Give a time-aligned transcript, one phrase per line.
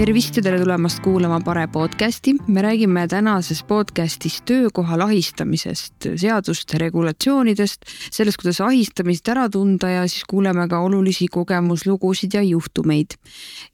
[0.00, 2.32] tervist ja tere tulemast kuulama Pare podcasti.
[2.48, 10.24] me räägime tänases podcastis töökoha lahistamisest, seaduste regulatsioonidest, sellest, kuidas ahistamist ära tunda ja siis
[10.24, 13.18] kuuleme ka olulisi kogemuslugusid ja juhtumeid.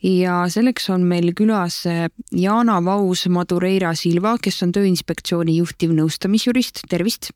[0.03, 1.85] ja selleks on meil külas
[2.33, 7.31] Jana Vaus Madureira Silva, kes on Tööinspektsiooni juhtiv nõustamisjurist, tervist.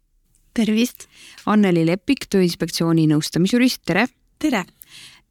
[0.54, 1.07] tervist.
[1.46, 4.09] Anneli Lepik, Tööinspektsiooni nõustamisjurist, tere.
[4.39, 4.64] tere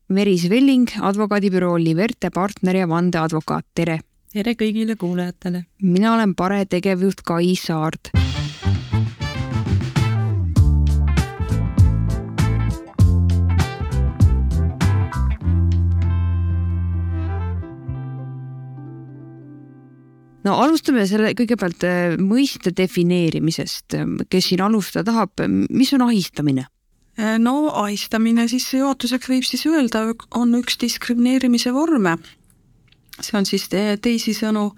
[0.09, 3.99] Meris Velling, advokaadibüroo Liverte partner ja vandeadvokaat, tere!
[4.33, 5.67] tere kõigile kuulajatele!
[5.85, 8.09] mina olen Pare tegevjuht Kai Saard.
[20.41, 26.65] no alustame selle kõigepealt äh, mõiste defineerimisest, kes siin alustada tahab, mis on ahistamine?
[27.19, 30.05] Äh, no ahistamine sissejuhatuseks võib siis öelda,
[30.39, 32.17] on üks diskrimineerimise vorme.
[33.19, 33.65] see on siis
[34.01, 34.71] teisisõnu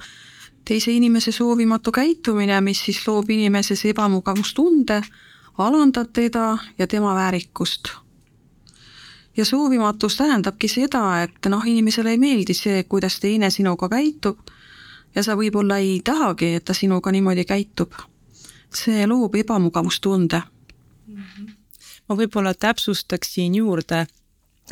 [0.66, 5.02] teise inimese soovimatu käitumine, mis siis loob inimeses ebamugavustunde,
[5.58, 7.92] alandab teda ja tema väärikust.
[9.38, 14.40] ja soovimatus tähendabki seda, et noh, inimesele ei meeldi see, kuidas teine sinuga käitub
[15.16, 17.94] ja sa võib-olla ei tahagi, et ta sinuga niimoodi käitub.
[18.74, 20.42] see loob ebamugavustunde
[22.12, 24.06] ma võib-olla täpsustaksin juurde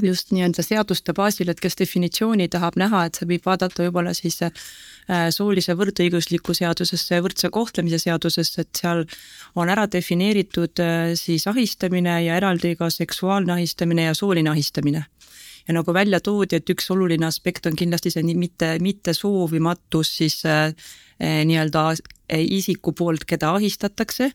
[0.04, 4.38] just nii-öelda seaduste baasil, et kes definitsiooni tahab näha, et see võib vaadata võib-olla siis
[4.46, 4.52] äh,
[5.36, 9.04] soolise võrdõigusliku seadusesse ja võrdse kohtlemise seadusesse, et seal
[9.59, 15.06] on ära defineeritud äh, siis ahistamine ja eraldi ka seksuaalne ahistamine ja sooline ahistamine.
[15.68, 20.42] ja nagu välja toodi, et üks oluline aspekt on kindlasti see mitte, mitte soovimatus siis
[20.46, 20.72] äh,
[21.20, 21.92] nii-öelda
[22.38, 24.31] isiku poolt, keda ahistatakse.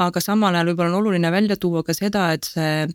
[0.00, 2.86] Aga samal ajal võib-olla on oluline välja tuua ka seda, et see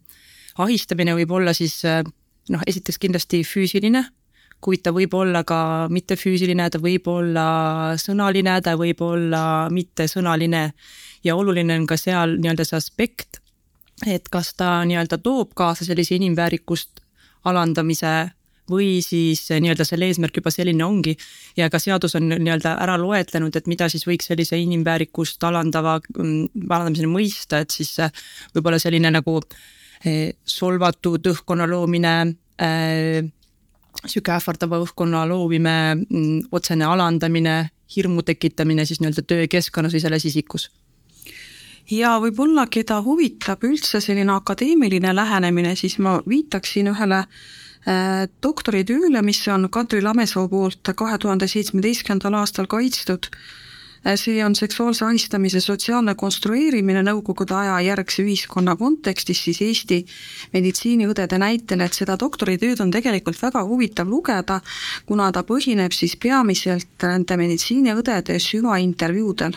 [0.59, 4.03] ahistamine võib olla siis noh, esiteks kindlasti füüsiline,
[4.59, 7.45] kuid ta võib olla ka mittefüüsiline, ta võib olla
[7.99, 10.63] sõnaline, ta võib olla mittesõnaline.
[11.23, 13.39] Ja oluline on ka seal nii-öelda see aspekt,
[14.07, 17.03] et kas ta nii-öelda toob kaasa sellise inimväärikust
[17.47, 18.31] alandamise
[18.69, 21.15] või siis nii-öelda selle eesmärk juba selline ongi
[21.57, 26.65] ja ka seadus on nii-öelda ära loetlenud, et mida siis võiks sellise inimväärikust alandava, mm,
[26.69, 27.95] alandamiseni mõista, et siis
[28.55, 29.39] võib-olla selline nagu
[30.05, 32.15] eh, solvatud õhkkonna loomine
[32.61, 33.25] äh,,
[34.05, 37.61] sihuke ähvardava õhkkonna loomine, mm, otsene alandamine,
[37.95, 40.69] hirmu tekitamine siis nii-öelda töökeskkonnas või selles isikus.
[41.89, 47.39] Ja võib-olla, keda huvitab üldse selline akadeemiline lähenemine, siis ma viitaksin ühele äh,
[47.87, 53.29] Äh, doktoritööle, mis on Kadri Lamesoo poolt kahe tuhande seitsmeteistkümnendal aastal kaitstud.
[54.03, 60.01] Äh, see on seksuaalse ahistamise sotsiaalne konstrueerimine Nõukogude aja järgse ühiskonna kontekstis siis Eesti
[60.53, 64.59] meditsiiniõdede näitel, et seda doktoritööd on tegelikult väga huvitav lugeda,
[65.07, 69.55] kuna ta põhineb siis peamiselt nende meditsiiniõdede süvaintervjuudel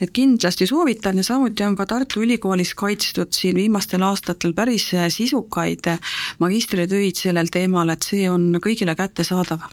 [0.00, 5.90] et kindlasti soovitan ja samuti on ka Tartu Ülikoolis kaitstud siin viimastel aastatel päris sisukaid
[6.38, 9.66] magistritöid sellel teemal, et see on kõigile kättesaadav.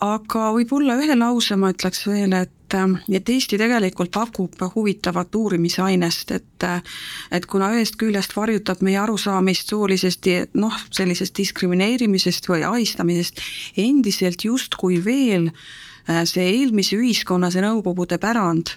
[0.00, 2.52] aga võib-olla ühe lause ma ütleks veel, et
[3.14, 6.66] et Eesti tegelikult pakub huvitavat uurimisainest, et
[7.30, 13.40] et kuna ühest küljest varjutab meie arusaamist soolisest noh, sellisest diskrimineerimisest või ahistamisest
[13.78, 18.76] endiselt justkui veel äh, Äh, see eelmise ühiskonna, see Nõukogude pärand,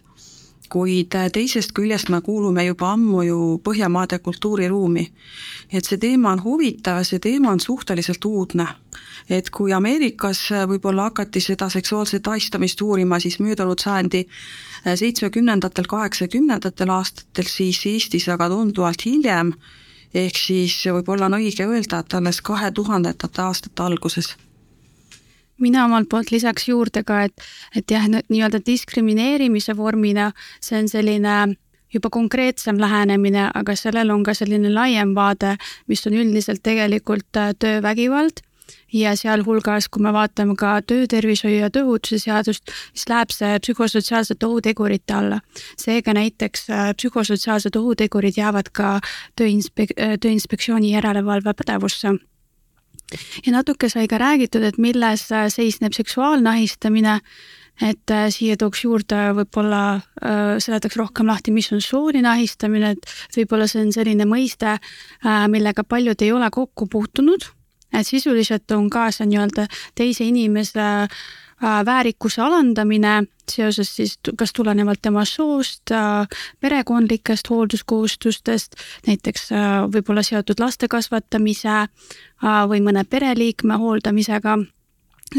[0.70, 5.06] kuid äh, teisest küljest me kuulume juba ammu ju Põhjamaade kultuuriruumi.
[5.72, 8.68] et see teema on huvitav see teema on suhteliselt uudne.
[9.30, 14.28] et kui Ameerikas äh, võib-olla hakati seda seksuaalset ahistamist uurima, siis möödunud sajandi
[14.96, 19.54] seitsmekümnendatel, kaheksakümnendatel aastatel, siis Eestis aga tunduvalt hiljem,
[20.14, 24.38] ehk siis võib-olla on õige öelda, et alles kahe tuhandendate aastate alguses
[25.60, 30.32] mina omalt poolt lisaks juurde ka, et, et jah, nii-öelda diskrimineerimise vormina
[30.62, 31.56] see on selline
[31.94, 35.56] juba konkreetsem lähenemine, aga sellel on ka selline laiem vaade,
[35.88, 38.44] mis on üldiselt tegelikult äh, töövägivald
[38.94, 45.14] ja sealhulgas, kui me vaatame ka töötervishoiu ja tööohutuse seadust, siis läheb see psühhosotsiaalsete ohutegurite
[45.14, 45.40] alla.
[45.78, 49.00] seega näiteks äh, psühhosotsiaalsed ohutegurid jäävad ka
[49.42, 52.20] tööinspek-, äh, tööinspektsiooni järelevalve pädevusse
[53.46, 57.20] ja natuke sai ka räägitud, et milles äh, seisneb seksuaalne ahistamine,
[57.82, 63.14] et äh, siia tooks juurde võib-olla äh,, seletaks rohkem lahti, mis on sooline ahistamine, et
[63.38, 64.78] võib-olla see on selline mõiste
[65.50, 67.46] millega paljud ei ole kokku puutunud,
[67.94, 69.68] et sisuliselt on ka see nii-öelda
[69.98, 70.90] teise inimese
[71.62, 76.28] väärikuse alandamine seoses siis kas tulenevalt tema soost, äh,
[76.60, 78.76] perekondlikest hoolduskohustustest,
[79.08, 81.88] näiteks äh, võib-olla seotud laste kasvatamise
[82.70, 84.58] või mõne pereliikme hooldamisega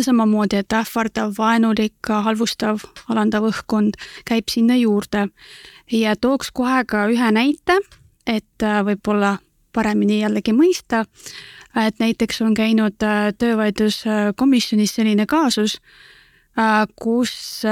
[0.00, 3.96] samamoodi, et ähvardav, vaenulik, halvustav, alandav õhkkond
[4.28, 5.28] käib sinna juurde.
[5.92, 7.78] ja tooks kohe ka ühe näite,
[8.26, 9.38] et äh, võib-olla
[9.72, 11.04] paremini jällegi mõista,
[11.86, 15.80] et näiteks on käinud äh, töövaidluskomisjonis selline kaasus,
[16.58, 17.62] äh, kus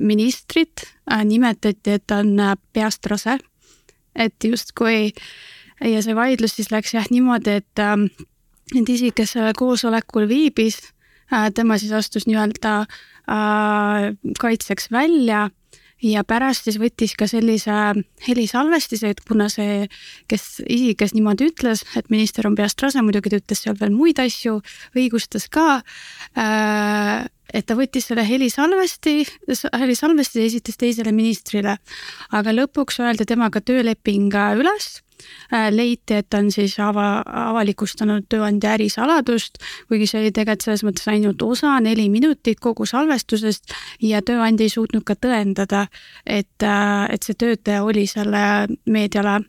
[0.00, 0.84] ministrit
[1.24, 2.36] nimetati, et ta on
[2.72, 3.38] peast rase,
[4.14, 5.10] et justkui
[5.82, 8.06] ja see vaidlus siis läks jah niimoodi, et ähm,
[8.72, 10.78] et isik, kes koosolekul viibis,
[11.32, 14.08] äh, tema siis astus nii-öelda äh,
[14.40, 15.48] kaitseks välja
[16.02, 17.76] ja pärast siis võttis ka sellise
[18.26, 19.86] helisalvestise, et kuna see,
[20.30, 23.94] kes, isik, kes niimoodi ütles, et minister on peast rase, muidugi ta ütles seal veel
[23.94, 24.58] muid asju,
[24.96, 25.82] õigustas ka,
[26.40, 27.24] äh,
[27.54, 29.16] et ta võttis selle helisalvesti,
[29.78, 31.78] helisalvesti ja esitas teisele ministrile.
[32.32, 35.03] aga lõpuks öeldi temaga tööleping üles
[35.70, 41.08] leiti, et ta on siis ava, avalikustanud tööandja ärisaladust, kuigi see oli tegelikult selles mõttes
[41.10, 45.86] ainult osa, neli minutit kogu salvestusest ja tööandja ei suutnud ka tõendada,
[46.26, 49.40] et, äh, et see töötaja oli selle meediale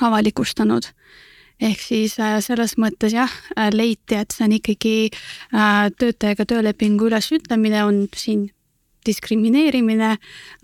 [0.00, 0.90] avalikustanud.
[1.60, 3.32] Ehk siis äh, selles mõttes jah,
[3.72, 4.96] leiti, et see on ikkagi
[5.98, 8.50] töötajaga töölepingu ülesütlemine on siin
[9.06, 10.16] diskrimineerimine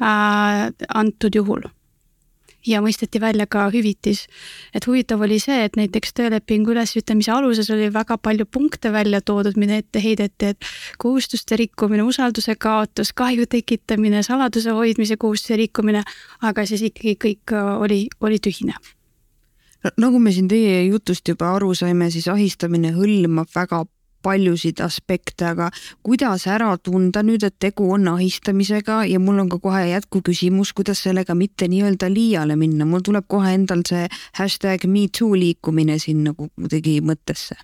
[0.03, 1.63] antud juhul
[2.67, 4.27] ja mõisteti välja ka hüvitis.
[4.75, 9.57] et huvitav oli see, et näiteks töölepingu ülesütlemise aluses oli väga palju punkte välja toodud,
[9.57, 10.65] mida ette heideti, et
[10.99, 16.03] kohustuste rikkumine, usalduse kaotus, kahju tekitamine, saladuse hoidmise kohustuse rikkumine,
[16.43, 18.75] aga siis ikkagi kõik äh, oli, oli tühine
[19.99, 23.83] nagu me siin teie jutust juba aru saime, siis ahistamine hõlmab väga
[24.23, 25.71] paljusid aspekte, aga
[26.03, 31.03] kuidas ära tunda nüüd, et tegu on ahistamisega ja mul on ka kohe jätkuküsimus, kuidas
[31.07, 34.07] sellega mitte nii-öelda liiale minna, mul tuleb kohe endal see
[34.39, 37.59] hashtag me too liikumine siin nagu kuidagi mõttesse.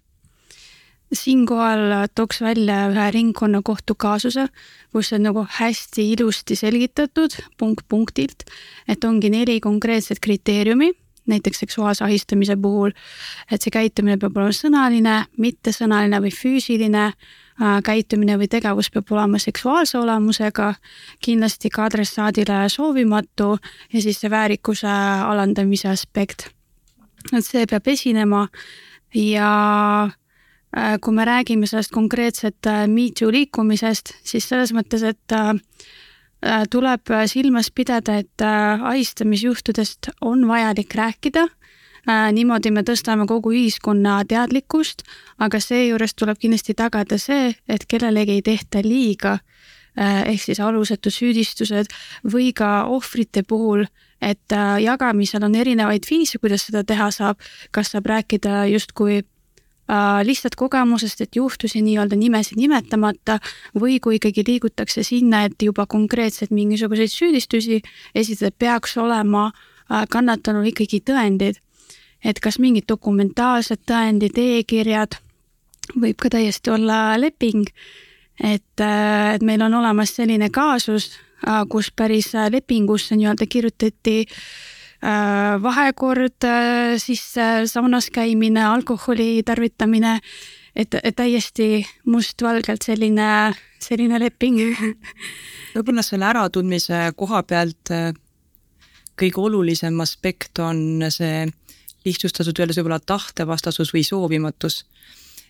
[1.08, 4.44] Siinkohal tooks välja ühe ringkonnakohtu kaasuse,
[4.92, 8.44] kus on nagu hästi ilusti selgitatud punkt punktilt,
[8.88, 10.92] et ongi neli konkreetset kriteeriumi
[11.28, 12.94] näiteks seksuaalse ahistamise puhul,
[13.52, 19.40] et see käitumine peab olema sõnaline, mittesõnaline või füüsiline äh, käitumine või tegevus peab olema
[19.42, 20.72] seksuaalse olemusega,
[21.24, 23.56] kindlasti ka adressaadile soovimatu
[23.92, 24.88] ja siis see väärikuse
[25.32, 26.48] alandamise aspekt.
[27.32, 28.48] et see peab esinema
[29.14, 29.52] ja
[30.76, 35.38] äh, kui me räägime sellest konkreetset äh, Me Too liikumisest, siis selles mõttes, et
[36.70, 41.48] tuleb äh, silmas pidada, et äh, ahistamisjuhtudest on vajalik rääkida.
[42.32, 45.02] niimoodi me tõstame kogu ühiskonna teadlikkust,
[45.44, 49.38] aga seejuures tuleb kindlasti tagada see, et kellelegi ei tehta liiga
[49.98, 51.90] ehk siis alusetud süüdistused
[52.24, 53.84] või ka ohvrite puhul,
[54.22, 57.42] et jagamisel on erinevaid viise, kuidas seda teha saab,
[57.74, 59.28] kas saab rääkida justkui äh,
[60.24, 63.38] lihtsalt kogemusest, et juhtusi nii-öelda nimesid nimetamata
[63.78, 67.80] või kui ikkagi liigutakse sinna, et juba konkreetselt mingisuguseid süüdistusi
[68.14, 71.62] esitada, peaks olema äh, kannatanul ikkagi tõendid.
[72.24, 75.14] et kas mingid dokumentaalsed tõendid e, e-kirjad,
[75.94, 77.68] võib ka täiesti olla leping,
[78.42, 81.12] et, äh, et meil on olemas selline kaasus,
[81.46, 84.77] äh, kus päris äh, lepingusse nii-öelda kirjutati äh, Äh,
[85.62, 90.18] vahekord, äh, siis äh, saunas käimine, alkoholi tarvitamine,
[90.76, 94.58] et, et täiesti mustvalgelt selline, selline leping.
[95.76, 97.92] võib-olla selle äratundmise koha pealt
[99.18, 101.46] kõige olulisem aspekt on see
[102.06, 104.84] lihtsustatud öeldes võib-olla tahtevastasus või soovimatus.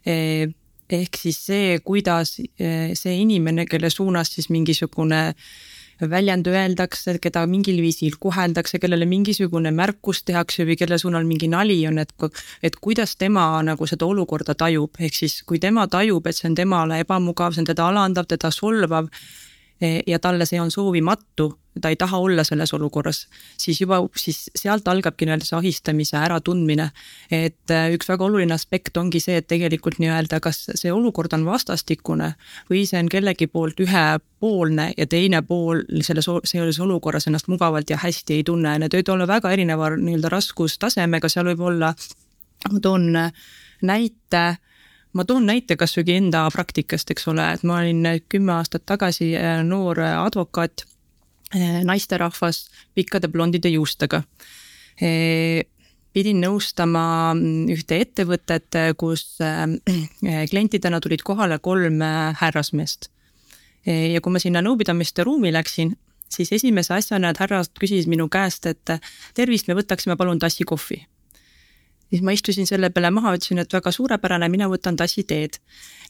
[0.04, 5.34] ehk siis see, kuidas see inimene, kelle suunas siis mingisugune äh,
[6.00, 11.80] väljend öeldakse, keda mingil viisil koheldakse, kellele mingisugune märkus tehakse või kelle suunal mingi nali
[11.88, 12.14] on, et,
[12.62, 16.56] et kuidas tema nagu seda olukorda tajub, ehk siis kui tema tajub, et see on
[16.58, 19.10] temale ebamugav, see on teda alandav, teda solvav
[19.80, 23.26] ja talle see on soovimatu, ta ei taha olla selles olukorras,
[23.58, 26.90] siis juba, siis sealt algabki nii-öelda see ahistamise äratundmine.
[27.30, 31.46] et eh, üks väga oluline aspekt ongi see, et tegelikult nii-öelda, kas see olukord on
[31.46, 32.32] vastastikune
[32.70, 38.00] või see on kellegi poolt ühepoolne ja teine pool selles, selles olukorras ennast mugavalt ja
[38.02, 41.94] hästi ei tunne, need võivad olla väga erineva nii-öelda raskustasemega, seal võib olla,
[42.72, 43.12] ma toon
[43.82, 44.44] näite
[45.16, 49.60] ma toon näite kasvõi enda praktikast, eks ole, et ma olin kümme aastat tagasi äh,
[49.66, 50.84] noor advokaat,
[51.54, 54.22] äh, naisterahvas pikkade blondide juustega.
[55.00, 55.64] Äh,
[56.12, 59.36] pidin nõustama mm, ühte ettevõtet, kus
[60.50, 62.00] klientidena tulid kohale kolm
[62.40, 63.10] härrasmeest.
[63.86, 65.92] ja kui ma sinna nõupidamiste ruumi läksin,
[66.28, 68.98] siis esimese asjana need härrased küsisid minu käest, et
[69.36, 71.04] tervist, me võtaksime palun tassi kohvi
[72.10, 75.60] siis ma istusin selle peale maha, ütlesin, et väga suurepärane, mina võtan tassi teed.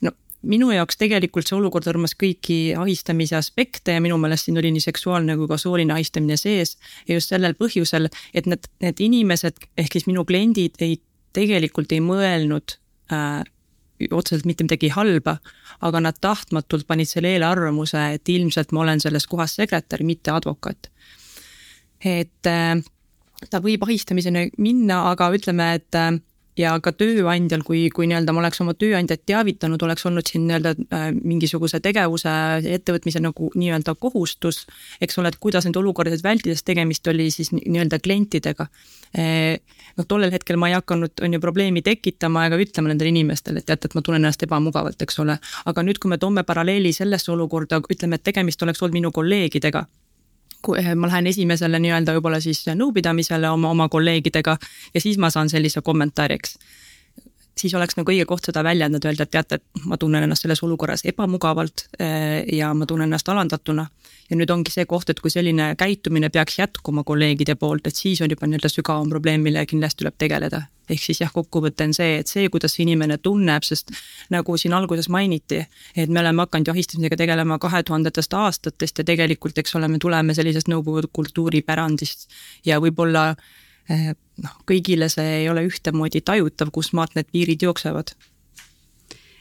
[0.02, 0.12] no
[0.42, 4.84] minu jaoks tegelikult see olukord hõlmas kõiki ahistamise aspekte ja minu meelest siin oli nii
[4.84, 6.76] seksuaalne kui ka sooline ahistamine sees.
[7.08, 11.00] ja just sellel põhjusel, et need, need inimesed ehk siis minu kliendid ei,
[11.34, 12.78] tegelikult ei mõelnud
[13.12, 13.42] äh,
[14.14, 15.38] otseselt mitte midagi halba,
[15.82, 20.90] aga nad tahtmatult panid selle eelarvamuse, et ilmselt ma olen selles kohas sekretär, mitte advokaat.
[22.04, 22.78] et äh,
[23.50, 26.18] ta võib ahistamiseni minna, aga ütleme, et äh,
[26.59, 30.75] ja ka tööandjal, kui, kui nii-öelda ma oleks oma tööandjat teavitanud, oleks olnud siin nii-öelda
[30.95, 32.33] äh, mingisuguse tegevuse,
[32.78, 34.64] ettevõtmise nagu nii-öelda kohustus,
[35.04, 38.68] eks ole, et kuidas neid olukordasid vältida, sest tegemist oli siis nii-öelda klientidega.
[39.18, 39.61] Äh,
[39.99, 43.71] noh, tollel hetkel ma ei hakanud, on ju, probleemi tekitama ega ütlema nendele inimestele, et
[43.71, 45.38] teate, et ma tunnen ennast ebamugavalt, eks ole.
[45.68, 49.87] aga nüüd, kui me toome paralleeli sellesse olukorda, ütleme, et tegemist oleks olnud minu kolleegidega
[50.96, 54.56] ma lähen esimesele nii-öelda võib-olla siis nõupidamisele oma, oma kolleegidega
[54.94, 56.58] ja siis ma saan sellise kommentaari, eks
[57.58, 60.62] siis oleks nagu õige koht seda väljendada, öelda, et teate, et ma tunnen ennast selles
[60.64, 63.86] olukorras ebamugavalt eh, ja ma tunnen ennast alandatuna.
[64.30, 68.20] ja nüüd ongi see koht, et kui selline käitumine peaks jätkuma kolleegide poolt, et siis
[68.20, 70.62] on juba nii-öelda sügavam probleem, millega kindlasti tuleb tegeleda.
[70.88, 73.92] ehk siis jah, kokkuvõte on see, et see, kuidas inimene tunneb, sest
[74.30, 75.62] nagu siin alguses mainiti,
[75.96, 80.34] et me oleme hakanud jahistamisega tegelema kahe tuhandetest aastatest ja tegelikult, eks ole, me tuleme
[80.34, 82.28] sellisest nõukogude kultuuripärandist
[82.64, 83.34] ja võib-olla
[83.88, 84.12] Eh,
[84.42, 88.14] noh, kõigile see ei ole ühtemoodi tajutav, kus maalt need piirid jooksevad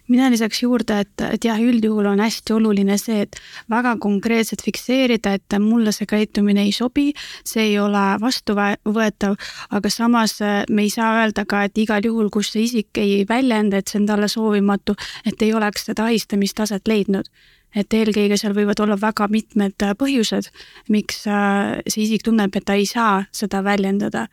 [0.08, 3.40] mina lisaks juurde, et, et jah, üldjuhul on hästi oluline see, et
[3.72, 7.10] väga konkreetselt fikseerida, et mulle see käitumine ei sobi,
[7.44, 9.36] see ei ole vastuvõetav,
[9.76, 13.26] aga samas eh, me ei saa öelda ka, et igal juhul, kus see isik ei
[13.28, 14.96] väljenda, et see on talle soovimatu,
[15.28, 17.28] et ei oleks seda ahistamist aset leidnud
[17.76, 20.48] et eelkõige seal võivad olla väga mitmed äh, põhjused,
[20.94, 24.28] miks äh, see isik tunneb, et ta ei saa seda väljendada.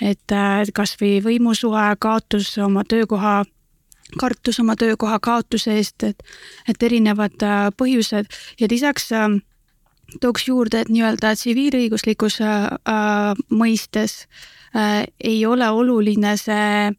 [0.00, 3.44] Et äh, kasvõi võimusuhe, kaotus oma töökoha,
[4.18, 6.22] kartus oma töökoha kaotuse eest, et,
[6.68, 7.36] et erinevad
[7.78, 8.26] põhjused
[8.60, 9.12] ja lisaks
[10.20, 12.68] tooks juurde, et nii-öelda tsiviilõiguslikus äh,
[13.50, 14.24] mõistes
[14.74, 16.90] äh, ei ole oluline see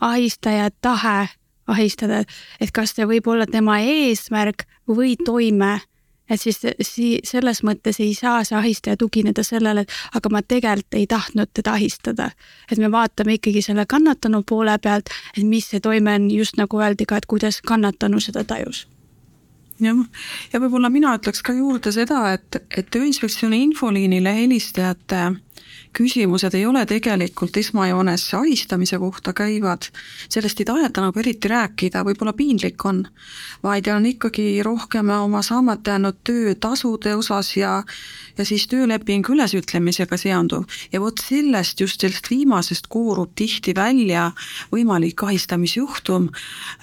[0.00, 1.28] ahistaja tahe
[1.66, 2.22] ahistada,
[2.60, 5.80] et kas see võib olla tema eesmärk või toime.
[6.30, 10.94] Et siis, siis selles mõttes ei saa see ahistaja tugineda sellele, et aga ma tegelikult
[10.94, 12.30] ei tahtnud teda ahistada.
[12.72, 16.80] et me vaatame ikkagi selle kannatanu poole pealt, et mis see toime on, just nagu
[16.80, 18.86] öeldi ka, et kuidas kannatanu seda tajus
[19.80, 20.04] jah,
[20.52, 25.28] ja võib-olla mina ütleks ka juurde seda, et, et Tööinspektsiooni infoliinile helistajate
[25.96, 29.88] küsimused ei ole tegelikult esmajoones ahistamise kohta käivad,
[30.28, 33.04] sellest ei taheta nagu eriti rääkida, võib-olla piinlik on,
[33.64, 37.78] vaid on ikkagi rohkem oma saamata jäänud töötasude osas ja
[38.38, 40.64] ja siis töölepingu ülesütlemisega seonduv.
[40.92, 44.30] ja vot sellest, just sellest viimasest koorub tihti välja
[44.72, 46.28] võimalik ahistamisjuhtum,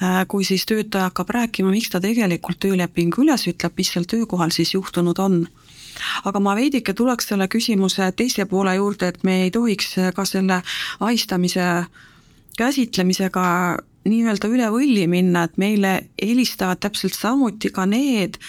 [0.01, 4.51] äh, kui siis töötaja hakkab rääkima, miks ta tegelikult töölepingu üles ütleb, mis seal töökohal
[4.51, 5.47] siis juhtunud on
[6.25, 10.61] aga ma veidike tuleks selle küsimuse teise poole juurde, et me ei tohiks ka selle
[10.99, 11.85] ahistamise
[12.57, 13.45] käsitlemisega
[14.09, 18.39] nii-öelda üle võlli minna, et meile helistavad täpselt samuti ka need,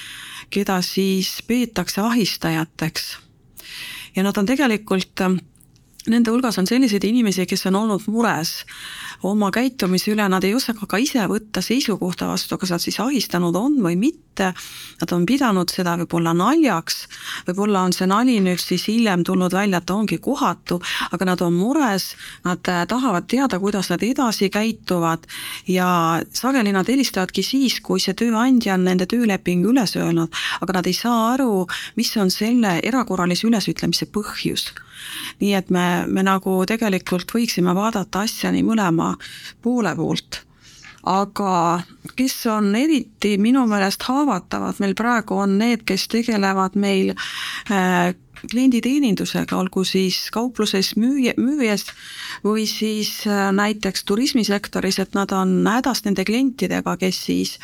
[0.51, 3.19] keda siis peetakse ahistajateks.
[4.17, 5.21] ja nad on tegelikult,
[6.11, 8.65] nende hulgas on selliseid inimesi, kes on olnud mures
[9.25, 13.57] oma käitumise üle, nad ei oska ka ise võtta seisukohta vastu, kas nad siis ahistanud
[13.57, 14.51] on või mitte,
[15.01, 17.07] nad on pidanud seda võib-olla naljaks,
[17.49, 20.81] võib-olla on see nali nüüd siis hiljem tulnud välja, et ta ongi kohatu,
[21.15, 22.11] aga nad on mures,
[22.45, 25.25] nad äh, tahavad teada, kuidas nad edasi käituvad.
[25.71, 30.91] Ja sageli nad helistavadki siis, kui see tööandja on nende töölepingu üles öelnud, aga nad
[30.91, 31.65] ei saa aru,
[31.97, 34.73] mis on selle erakorralise ülesütlemise põhjus
[35.41, 39.15] nii et me, me nagu tegelikult võiksime vaadata asja nii mõlema
[39.63, 40.43] poole poolt.
[41.05, 41.83] Aga
[42.17, 48.15] kes on eriti minu meelest haavatavad meil praegu, on need, kes tegelevad meil äh,
[48.51, 51.87] klienditeenindusega, olgu siis kaupluses müüja, müües
[52.45, 57.59] või siis äh, näiteks turismisektoris, et nad on hädas nende klientidega, kes siis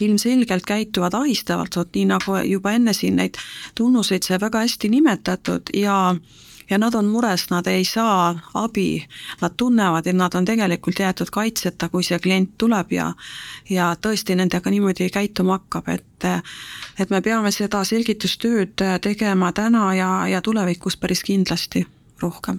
[0.00, 3.38] ilmselgelt käituvad ahistavalt, vot nii nagu juba enne siin neid
[3.78, 5.98] tunnuseid sai väga hästi nimetatud ja
[6.70, 9.06] ja nad on mures, nad ei saa abi,
[9.40, 13.12] nad tunnevad, et nad on tegelikult jäetud kaitseta, kui see klient tuleb ja
[13.70, 16.28] ja tõesti nendega niimoodi käituma hakkab, et
[16.98, 21.86] et me peame seda selgitustööd tegema täna ja, ja tulevikus päris kindlasti
[22.22, 22.58] rohkem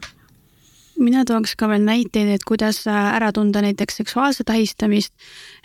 [1.00, 5.14] mina tooks ka veel näiteid, et kuidas äh, ära tunda näiteks seksuaalset ahistamist.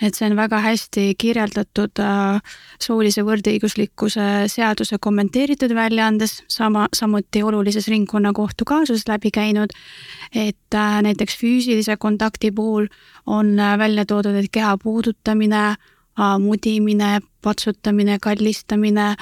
[0.03, 2.41] et see on väga hästi kirjeldatud äh,
[2.83, 9.71] soolise võrdõiguslikkuse seaduse kommenteeritud väljaandes, sama, samuti olulises ringkonnakohtu kaasuses läbi käinud.
[10.35, 12.87] et äh, näiteks füüsilise kontakti puhul
[13.26, 15.76] on välja toodud, et keha puudutamine,
[16.41, 19.14] mudimine, patsutamine, kallistamine,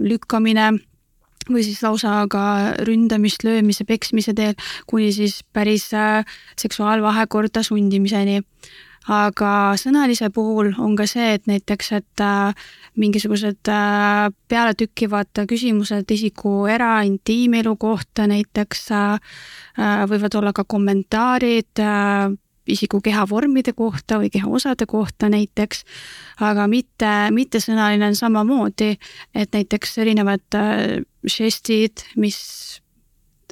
[0.00, 0.70] lükkamine
[1.50, 2.44] või siis lausa ka
[2.86, 4.56] ründamist, löömise, peksmise teel,
[4.90, 6.24] kuni siis päris äh,
[6.60, 8.42] seksuaalvahekorda sundimiseni.
[9.10, 12.54] aga sõnalise puhul on ka see, et näiteks, et äh,
[13.00, 18.86] mingisugused äh, pealetükkivad küsimused isiku era-, intiimelu kohta näiteks
[20.10, 21.80] võivad olla ka kommentaarid
[22.66, 25.84] isiku kehavormide kohta või kehaosade kohta näiteks,
[26.40, 28.92] aga mitte, mittesõnaline on samamoodi,
[29.34, 32.38] et näiteks erinevad äh, žestid, mis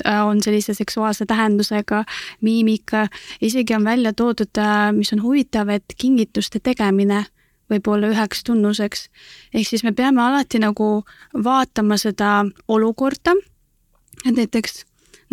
[0.05, 2.05] äh, on sellise seksuaalse tähendusega,
[2.41, 3.09] miimika,
[3.41, 7.25] isegi on välja toodud, äh, mis on huvitav, et kingituste tegemine
[7.69, 9.09] võib olla üheks tunnuseks.
[9.55, 11.05] ehk siis me peame alati nagu
[11.45, 13.35] vaatama seda olukorda,
[14.25, 14.85] et näiteks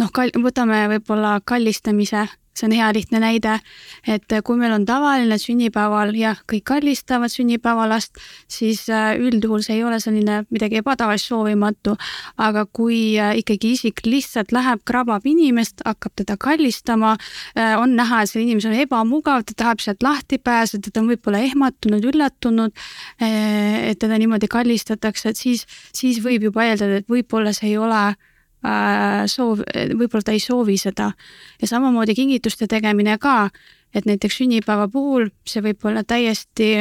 [0.01, 2.27] noh, kal-, võtame võib-olla kallistamise.
[2.55, 3.57] See on hea lihtne näide,
[4.07, 8.15] et kui meil on tavaline sünnipäeval, jah, kõik kallistavad sünnipäevalast,
[8.47, 11.97] siis äh, üldjuhul see ei ole selline midagi ebatavalist soovimatu,
[12.39, 17.17] aga kui äh, ikkagi isik lihtsalt läheb, krabab inimest, hakkab teda kallistama,
[17.59, 21.09] äh, on näha, et sellel inimesel on ebamugav, ta tahab sealt lahti pääseda, ta on
[21.11, 22.71] võib-olla ehmatunud, üllatunud,
[23.19, 28.05] et teda niimoodi kallistatakse, et siis, siis võib juba eeldada, et võib-olla see ei ole
[28.05, 28.35] Äh,
[29.31, 29.62] soov,
[29.95, 31.12] võib-olla ta ei soovi seda.
[31.62, 33.50] ja samamoodi kingituste tegemine ka,
[33.93, 36.72] et näiteks sünnipäeva puhul see võib olla täiesti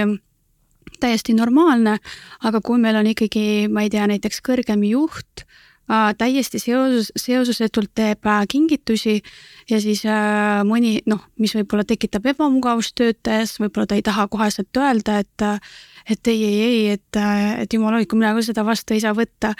[1.00, 1.99] täiesti normaalne,
[2.45, 5.63] aga kui meil on ikkagi, ma ei tea, näiteks kõrgem juht äh,
[6.19, 9.19] täiesti seoses, seosusetult teeb äh, kingitusi
[9.71, 14.81] ja siis äh, mõni noh, mis võib-olla tekitab ebamugavust töötajas, võib-olla ta ei taha koheselt
[14.81, 15.49] öelda, et
[16.05, 17.17] et ei, ei, ei, et,
[17.62, 19.55] et jumal hoidku, mina küll seda vastu ei saa võtta.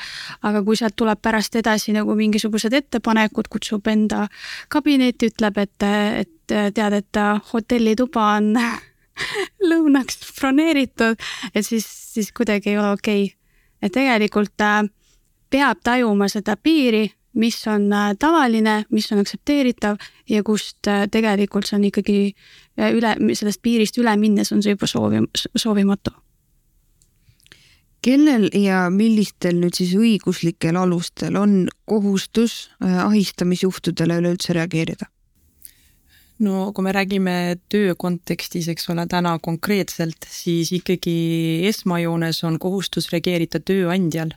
[0.45, 4.26] aga kui sealt tuleb pärast edasi nagu mingisugused ettepanekud, kutsub enda
[4.69, 5.87] kabinetti, ütleb, et,
[6.21, 7.21] et tead, et
[7.52, 8.52] hotellituba on
[9.71, 11.17] lõunaks broneeritud,
[11.54, 13.39] et siis, siis kuidagi ei ole okei okay..
[13.80, 14.84] et tegelikult äh,
[15.54, 17.06] peab tajuma seda piiri,
[17.38, 22.19] mis on äh, tavaline, mis on aktsepteeritav ja kust äh, tegelikult see on ikkagi
[22.75, 25.23] üle, sellest piirist üle minnes on see juba soovi,
[25.54, 26.14] soovimatu
[28.04, 35.08] kellel ja millistel nüüd siis õiguslikel alustel on kohustus äh, ahistamisjuhtudele üleüldse reageerida?
[36.45, 37.34] no kui me räägime
[37.71, 41.14] töö kontekstis, eks ole, täna konkreetselt, siis ikkagi
[41.71, 44.34] esmajoones on kohustus reageerida tööandjal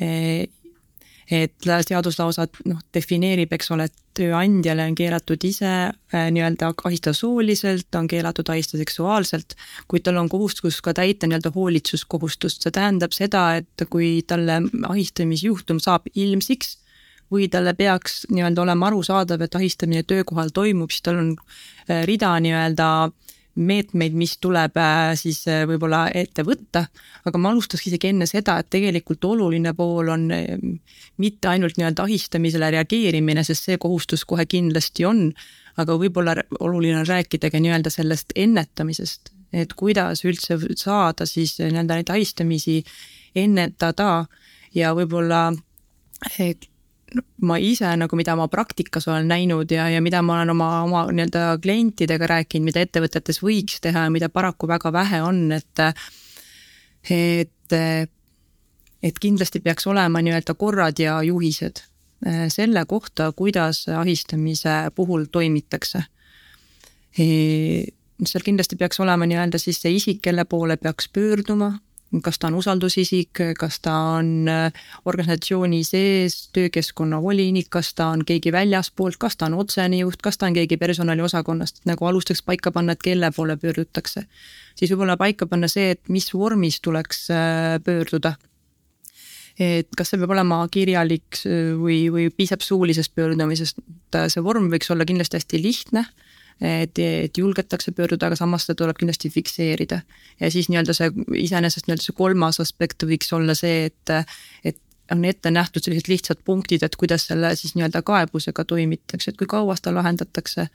[0.00, 7.14] et seadus lausa noh, defineerib, eks ole, et tööandjale on keelatud ise äh, nii-öelda ahistada
[7.16, 9.56] sooliselt, on keelatud ahistada seksuaalselt,
[9.88, 15.80] kuid tal on kohustus ka täita nii-öelda hoolitsuskohustust, see tähendab seda, et kui talle ahistamisjuhtum
[15.82, 16.78] saab ilmsiks
[17.32, 22.36] või talle peaks nii-öelda olema arusaadav, et ahistamine töökohal toimub, siis tal on äh, rida
[22.44, 26.84] nii-öelda äh, meetmeid, mis tuleb äh, siis äh, võib-olla ette võtta,
[27.24, 30.56] aga ma alustaks isegi enne seda, et tegelikult oluline pool on äh,
[31.22, 35.28] mitte ainult nii-öelda ahistamisele reageerimine, sest see kohustus kohe kindlasti on,
[35.80, 42.00] aga võib-olla oluline on rääkida ka nii-öelda sellest ennetamisest, et kuidas üldse saada siis nii-öelda
[42.00, 42.80] neid ahistamisi
[43.38, 44.24] ennetada
[44.74, 45.46] ja võib-olla
[47.42, 51.04] ma ise nagu, mida ma praktikas olen näinud ja, ja mida ma olen oma, oma
[51.12, 55.84] nii-öelda klientidega rääkinud, mida ettevõtetes võiks teha ja mida paraku väga vähe on, et
[57.10, 57.74] et,
[59.02, 61.82] et kindlasti peaks olema nii-öelda korrad ja juhised
[62.26, 66.04] eh, selle kohta, kuidas ahistamise puhul toimitakse.
[67.18, 67.84] Eh,
[68.24, 71.74] seal kindlasti peaks olema nii-öelda siis see isik, kelle poole peaks pöörduma,
[72.22, 74.72] kas ta on usaldusisik, kas ta on äh,
[75.04, 80.38] organisatsiooni sees töökeskkonna volinik, kas ta on keegi väljaspoolt, kas ta on otsene juht, kas
[80.38, 84.26] ta on keegi personaliosakonnast, nagu alustaks paika panna, et kelle poole pöördutakse.
[84.74, 88.34] siis võib-olla paika panna see, et mis vormis tuleks äh, pöörduda.
[89.58, 91.38] et kas see peab olema kirjalik
[91.78, 93.78] või, või piisab suulisest pöördumisest,
[94.28, 96.06] see vorm võiks olla kindlasti hästi lihtne
[96.60, 100.00] et, et julgetakse pöörduda, aga samas seda tuleb kindlasti fikseerida.
[100.40, 101.10] ja siis nii-öelda see
[101.46, 104.14] iseenesest nii-öelda see kolmas aspekt võiks olla see, et,
[104.64, 104.78] et
[105.12, 109.46] on ette nähtud sellised lihtsad punktid, et kuidas selle siis nii-öelda kaebusega toimitakse, et kui
[109.50, 110.68] kaua seda lahendatakse.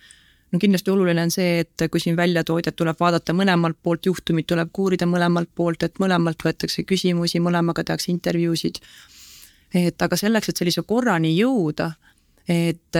[0.51, 4.05] no kindlasti oluline on see, et kui siin välja toodi, et tuleb vaadata mõlemalt poolt
[4.05, 8.79] juhtumit, tuleb uurida mõlemalt poolt, et mõlemalt võetakse küsimusi, mõlemaga tehakse intervjuusid.
[9.73, 11.91] et aga selleks, et sellise korrani jõuda,
[12.47, 12.97] et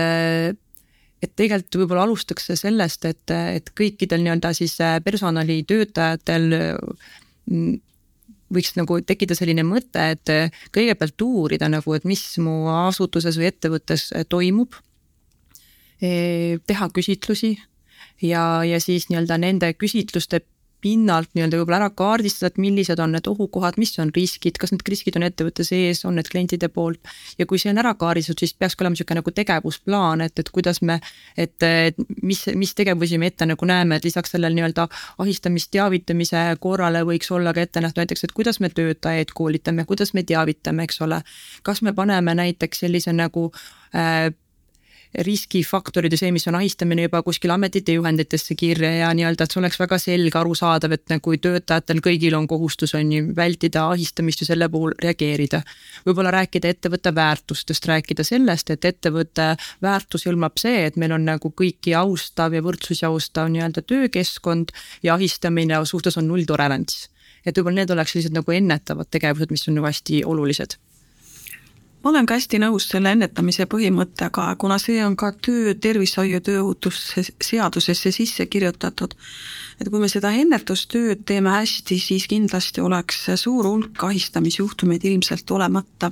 [1.20, 7.78] et tegelikult võib-olla alustaks sellest, et, et kõikidel nii-öelda siis personalitöötajatel mm,
[8.50, 10.32] võiks nagu tekkida selline mõte, et
[10.74, 14.74] kõigepealt uurida nagu, et mis mu asutuses või ettevõttes toimub.
[16.00, 17.58] teha küsitlusi
[18.22, 20.40] ja, ja siis nii-öelda nende küsitluste
[20.80, 24.84] pinnalt nii-öelda võib-olla ära kaardistada, et millised on need ohukohad, mis on riskid, kas need
[24.88, 27.00] riskid on ettevõtte sees, on need klientide poolt.
[27.38, 30.82] ja kui see on ära kaardistatud, siis peakski olema niisugune nagu tegevusplaan, et, et kuidas
[30.82, 31.00] me,
[31.36, 34.88] et, et mis, mis tegevusi me ette nagu näeme, et lisaks sellele nii-öelda
[35.22, 40.14] ahistamist teavitamise korrale võiks olla ka ette nähtud näiteks, et kuidas me töötajaid koolitame, kuidas
[40.14, 41.22] me teavitame, eks ole.
[41.62, 43.50] kas me paneme näiteks sellise nagu
[43.94, 44.30] äh,
[45.14, 49.60] riskifaktorid ja see, mis on ahistamine juba kuskil ametite juhenditesse kirja ja nii-öelda, et see
[49.60, 54.50] oleks väga selge, arusaadav, et kui töötajatel kõigil on kohustus, on ju, vältida ahistamist ja
[54.52, 55.62] selle puhul reageerida.
[56.06, 61.50] võib-olla rääkida ettevõtte väärtustest, rääkida sellest, et ettevõtte väärtus hõlmab see, et meil on nagu
[61.50, 64.70] kõiki austav ja võrdsusi austav nii-öelda töökeskkond
[65.02, 67.08] ja ahistamine suhtes on nulltolerants.
[67.46, 70.76] et võib-olla need oleks sellised nagu ennetavad tegevused, mis on nagu hästi olulised
[72.02, 77.26] ma olen ka hästi nõus selle ennetamise põhimõttega, kuna see on ka töö, tervishoiu tööohutuse
[77.42, 79.14] seadusesse sisse kirjutatud.
[79.80, 86.10] et kui me seda ennetustööd teeme hästi, siis kindlasti oleks suur hulk ahistamisjuhtumeid ilmselt olemata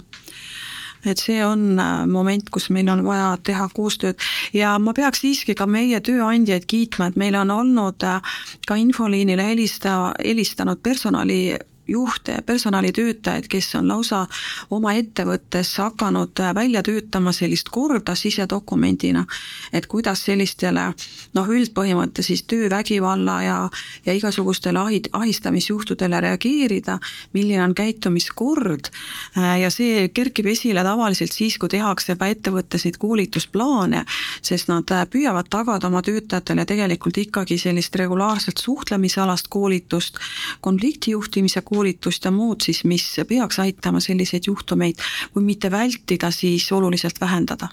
[1.07, 4.19] et see on äh, moment, kus meil on vaja teha koostööd
[4.57, 9.47] ja ma peaks siiski ka meie tööandjaid kiitma, et meil on olnud äh, ka infoliinile
[9.47, 11.57] helista, helistanud personali
[11.89, 14.27] juhte ja personalitöötajaid, kes on lausa
[14.71, 19.25] oma ettevõttes hakanud välja töötama sellist korda sisedokumendina,
[19.73, 20.93] et kuidas sellistele
[21.35, 23.57] noh, üldpõhimõtte siis töövägivalla ja,
[24.07, 26.99] ja igasugustele ahid, ahistamisjuhtudele reageerida,
[27.33, 28.93] milline on käitumiskord.
[29.37, 34.05] Ja see kerkib esile tavaliselt siis, kui tehakse ka ettevõttes neid koolitusplaane,
[34.43, 40.19] sest nad püüavad tagada oma töötajatele tegelikult ikkagi sellist regulaarset suhtlemisalast koolitust,
[40.61, 44.99] konfliktijuhtimise koolitust, koolitust ja muud siis, mis peaks aitama selliseid juhtumeid,
[45.33, 47.69] kui mitte vältida, siis oluliselt vähendada.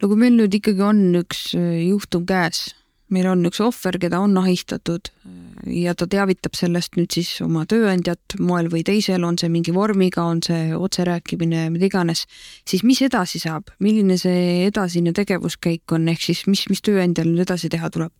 [0.00, 2.70] no kui meil nüüd ikkagi on üks äh, juhtum käes,
[3.12, 5.34] meil on üks ohver, keda on ahistatud äh,
[5.82, 10.24] ja ta teavitab sellest nüüd siis oma tööandjat moel või teisel, on see mingi vormiga,
[10.24, 12.24] on see otserääkimine, mida iganes,
[12.64, 17.44] siis mis edasi saab, milline see edasine tegevuskäik on, ehk siis mis, mis tööandjal nüüd
[17.44, 18.14] edasi teha tuleb?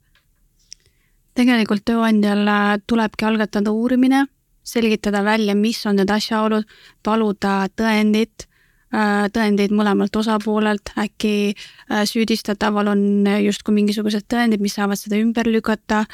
[1.41, 4.27] Tegelikult tööandjal äh, tulebki algatada uurimine,
[4.67, 6.67] selgitada välja, mis on need asjaolud,
[7.07, 8.45] paluda tõendit,
[8.93, 13.03] äh, tõendeid mõlemalt osapoolelt, äkki äh, süüdistataval on
[13.47, 16.05] justkui mingisugused tõendid, mis saavad seda ümber lükata.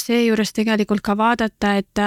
[0.00, 2.00] seejuures tegelikult ka vaadata, et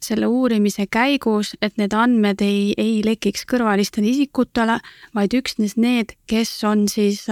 [0.00, 4.78] selle uurimise käigus, et need andmed ei, ei lekiks kõrvalistele isikutele,
[5.14, 7.26] vaid üksnes need, kes on siis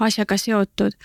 [0.00, 0.96] asjaga seotud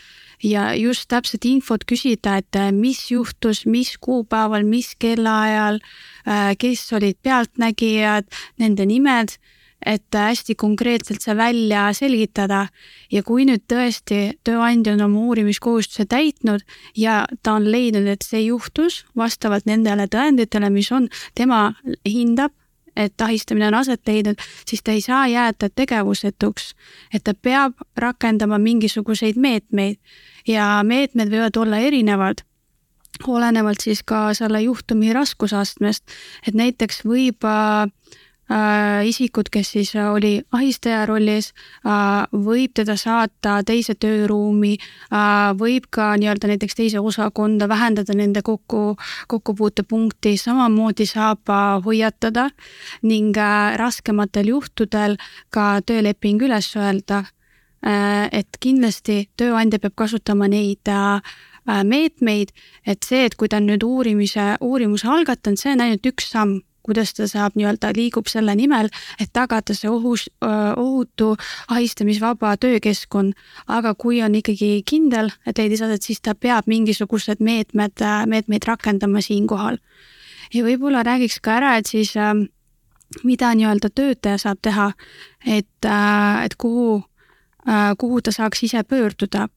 [0.44, 5.82] ja just täpset infot küsida, et äh, mis juhtus, mis kuupäeval, mis kellaajal,
[6.28, 8.30] äh, kes olid pealtnägijad,
[8.62, 9.38] nende nimed,
[9.86, 12.68] et äh, hästi konkreetselt see välja selgitada.
[13.12, 16.62] ja kui nüüd tõesti tööandja on oma uurimiskohustuse täitnud
[16.96, 21.74] ja ta on leidnud, et see juhtus vastavalt nendele tõenditele, mis on, tema
[22.08, 22.54] hindab,
[22.96, 26.74] et ahistamine on aset leidnud, siis ta ei saa jääda tegevusetuks.
[27.14, 29.98] et ta peab rakendama mingisuguseid meetmeid
[30.48, 32.44] ja meetmed võivad olla erinevad
[33.28, 36.04] olenevalt siis ka selle juhtumi raskusastmest,
[36.48, 37.92] et näiteks võib äh,
[39.06, 41.52] isikut, kes siis oli ahistaja rollis
[41.86, 48.42] äh,, võib teda saata teise tööruumi äh,, võib ka nii-öelda näiteks teise osakonda vähendada nende
[48.44, 48.96] kokku,
[49.32, 52.50] kokkupuutepunkti, samamoodi saab äh, hoiatada
[53.04, 55.16] ning äh, raskematel juhtudel
[55.50, 57.24] ka tööleping üles öelda
[57.86, 58.28] äh,.
[58.32, 61.22] et kindlasti tööandja peab kasutama neid äh,
[61.86, 62.52] meetmeid,
[62.86, 66.60] et see, et kui ta on nüüd uurimise, uurimuse algatanud, see on ainult üks samm
[66.84, 68.90] kuidas ta saab nii-öelda, liigub selle nimel,
[69.20, 71.36] et tagada see ohus, ohutu
[71.68, 73.34] ahistamisvaba töökeskkond.
[73.68, 79.22] aga kui on ikkagi kindel, et leidis aset, siis ta peab mingisugused meetmed, meetmeid rakendama
[79.22, 79.78] siinkohal.
[80.54, 82.14] ja võib-olla räägiks ka ära, et siis
[83.24, 84.92] mida nii-öelda töötaja saab teha,
[85.46, 85.88] et,
[86.46, 87.04] et kuhu,
[87.98, 89.48] kuhu ta saaks ise pöörduda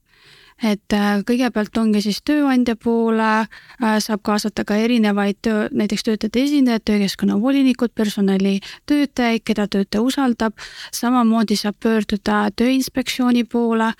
[0.63, 6.43] et äh, kõigepealt ongi siis tööandja poole, äh, saab kaasata ka erinevaid töö, näiteks töötajate
[6.43, 10.55] esindajad, töökeskkonna volinikud, personalitöötajaid, keda töötaja usaldab,
[10.95, 13.91] samamoodi saab pöörduda Tööinspektsiooni poole,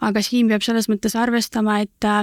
[0.00, 2.22] aga siin peab selles mõttes arvestama, et äh,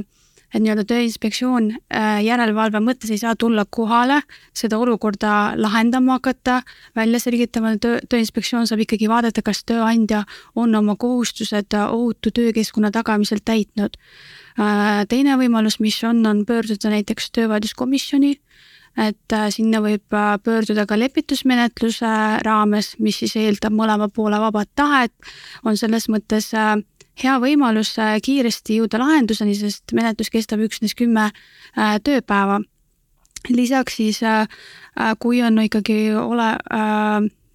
[0.52, 4.22] et nii-öelda Tööinspektsioon äh, järelevalve mõttes ei saa tulla kohale,
[4.58, 6.62] seda olukorda lahendama hakata,
[6.98, 13.44] välja selgitama, töö, Tööinspektsioon saab ikkagi vaadata, kas tööandja on oma kohustused ohutu töökeskkonna tagamisel
[13.46, 13.98] täitnud.
[14.60, 18.36] Äh, teine võimalus, mis on, on pöörduda näiteks töövaidluskomisjoni,
[19.00, 20.04] et äh, sinna võib
[20.44, 22.12] pöörduda ka lepitusmenetluse
[22.44, 25.14] raames, mis siis eeldab mõlema poole vabat tahet,
[25.64, 26.52] on selles mõttes
[27.19, 32.62] hea võimalus äh, kiiresti jõuda lahenduseni, sest menetlus kestab üksnes kümme äh, tööpäeva.
[33.50, 34.47] lisaks siis, äh,
[35.19, 36.58] kui on ikkagi ole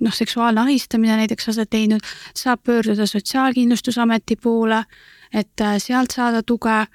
[0.00, 2.00] noh, seksuaalne ahistamine näiteks aset leidnud,
[2.34, 4.84] saab pöörduda Sotsiaalkindlustusameti poole,
[5.32, 6.86] et sealt saada tuge.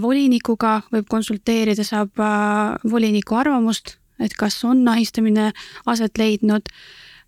[0.00, 2.16] volinikuga võib konsulteerida, saab
[2.90, 5.52] voliniku arvamust, et kas on ahistamine
[5.86, 6.70] aset leidnud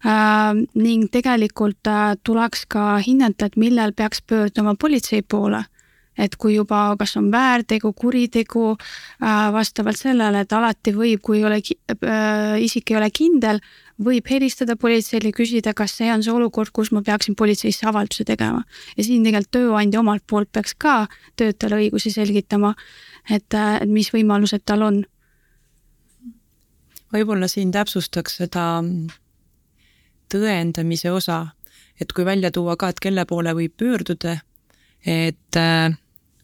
[0.05, 5.65] ning tegelikult äh, tuleks ka hinnata, et millal peaks pöörduma politsei poole.
[6.19, 8.73] et kui juba, kas on väärtegu, kuritegu,
[9.23, 11.61] äh, vastavalt sellele, et alati võib, kui ei ole,
[12.59, 13.61] isik ei ole kindel,
[14.03, 18.65] võib helistada politseile, küsida, kas see on see olukord, kus ma peaksin politseisse avalduse tegema.
[18.97, 21.07] ja siin tegelikult tööandja omalt poolt peaks ka
[21.37, 22.75] töötajale õigusi selgitama,
[23.31, 23.55] et
[23.87, 25.01] mis võimalused tal on.
[27.15, 28.83] võib-olla siin täpsustaks seda
[30.33, 31.47] tõendamise osa,
[32.01, 34.39] et kui välja tuua ka, et kelle poole võib pöörduda,
[35.07, 35.97] et äh,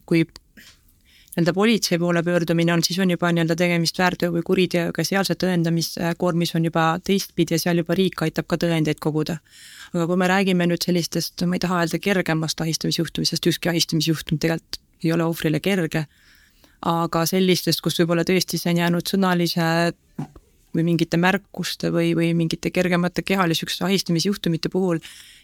[0.06, 0.24] kui
[1.34, 5.38] nii-öelda politsei poole pöördumine on, siis on juba nii-öelda tegemist väärteo või kuriteoga, seal see
[5.42, 9.38] tõendamiskoormis on juba teistpidi ja seal juba riik aitab ka tõendeid koguda.
[9.94, 14.38] aga kui me räägime nüüd sellistest, ma ei taha öelda kergemast ahistamisjuhtumist, sest ükski ahistamisjuhtum
[14.38, 16.06] tegelikult ei ole ohvrile kerge,
[16.86, 19.92] aga sellistest, kus võib-olla tõesti see on jäänud sõnalise
[20.74, 25.00] või mingite märkuste või, või mingite kergemate kehalise ahistamisjuhtumite puhul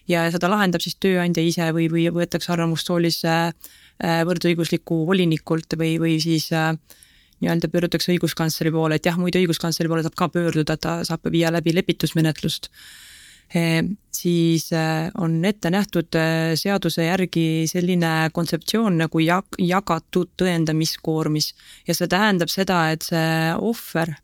[0.08, 5.94] ja seda lahendab siis tööandja ise või, või võetakse arvamust soolise äh, võrdõigusliku volinikult või,
[6.02, 6.74] või siis äh,
[7.40, 11.52] nii-öelda pöördutakse õiguskantsleri poole, et jah, muide õiguskantsleri poole saab ka pöörduda, ta saab viia
[11.52, 12.68] läbi lepitusmenetlust.
[13.54, 21.50] Ehm, siis äh, on ette nähtud äh, seaduse järgi selline kontseptsioon nagu jag-, jagatud tõendamiskoormis
[21.88, 23.24] ja see tähendab seda, et see
[23.58, 24.14] ohver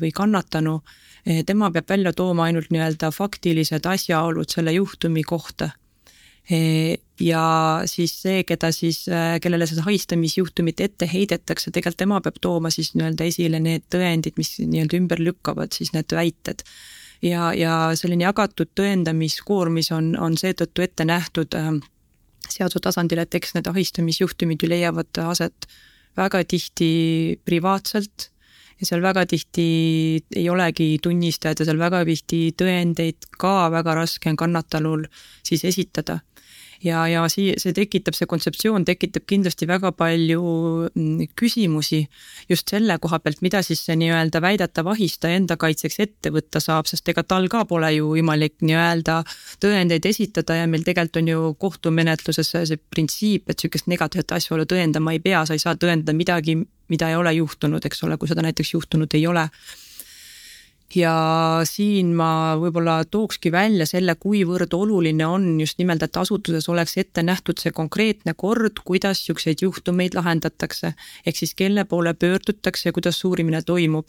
[0.00, 0.80] või kannatanu,
[1.26, 5.70] eh, tema peab välja tooma ainult nii-öelda faktilised asjaolud selle juhtumi kohta.
[6.50, 7.44] Eh, ja
[7.88, 9.04] siis see, keda siis,
[9.40, 14.58] kellele seda haistamisjuhtumit ette heidetakse, tegelikult tema peab tooma siis nii-öelda esile need tõendid, mis
[14.60, 16.66] nii-öelda ümber lükkavad siis need väited.
[17.24, 21.70] Ja, ja selline jagatud tõendamiskoormis on, on seetõttu ette nähtud äh,
[22.50, 25.68] seaduse tasandil, et eks need ahistamisjuhtumid ju leiavad aset
[26.18, 26.90] väga tihti
[27.46, 28.28] privaatselt
[28.80, 29.66] ja seal väga tihti
[30.36, 35.06] ei olegi tunnistajad ja seal väga tihti tõendeid ka väga raske on kannatanul
[35.46, 36.20] siis esitada
[36.84, 40.42] ja, ja sii-, see tekitab, see kontseptsioon tekitab kindlasti väga palju
[40.90, 42.04] mm, küsimusi
[42.50, 46.88] just selle koha pealt, mida siis see nii-öelda väidetav ahistaja enda kaitseks ette võtta saab,
[46.90, 49.20] sest ega tal ka pole ju võimalik nii-öelda
[49.64, 55.14] tõendeid esitada ja meil tegelikult on ju kohtumenetluses see, printsiip, et sihukest negatiivset asjaolu tõendama
[55.14, 56.58] ei pea, sa ei saa tõendada midagi,
[56.92, 59.48] mida ei ole juhtunud, eks ole, kui seda näiteks juhtunud ei ole
[60.96, 61.14] ja
[61.68, 67.22] siin ma võib-olla tookski välja selle, kuivõrd oluline on just nimelt, et asutuses oleks ette
[67.22, 70.94] nähtud see konkreetne kord, kuidas niisuguseid juhtumeid lahendatakse.
[71.26, 74.08] ehk siis kelle poole pöördutakse ja kuidas uurimine toimub.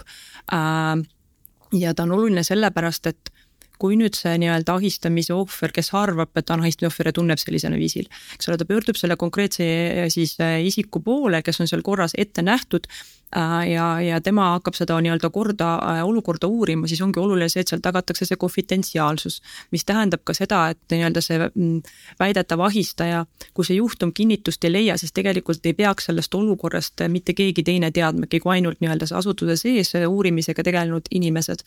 [1.74, 3.35] Ja ta on oluline sellepärast, et
[3.80, 7.42] kui nüüd see nii-öelda ahistamise ohver, kes arvab, et ta on ahistamise ohver ja tunneb
[7.42, 9.68] sellisel viisil, eks ole, ta pöördub selle konkreetse
[10.14, 12.90] siis äh, isiku poole, kes on seal korras ette nähtud
[13.38, 17.66] Äh, ja, ja tema hakkab seda nii-öelda korda, äh, olukorda uurima, siis ongi oluline see,
[17.66, 19.42] et seal tagatakse see konfidentsiaalsus.
[19.72, 21.82] mis tähendab ka seda, et nii-öelda see mm,
[22.20, 27.34] väidetav ahistaja, kui see juhtum kinnitust ei leia, siis tegelikult ei peaks sellest olukorrast mitte
[27.34, 31.66] keegi teine teadmagi, kui ainult nii-öelda see asutuse sees uurimisega tegelenud inimesed.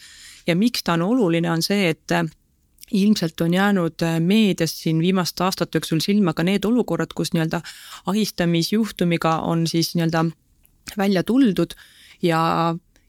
[0.48, 2.24] Ja miks ta on oluline, on see, et äh,
[2.92, 7.60] ilmselt on jäänud meedias siin viimaste aastate jooksul silma ka need olukorrad, kus nii-öelda
[8.08, 10.24] ahistamisjuhtumiga on siis nii-öelda
[10.96, 11.76] välja tuldud
[12.22, 12.40] ja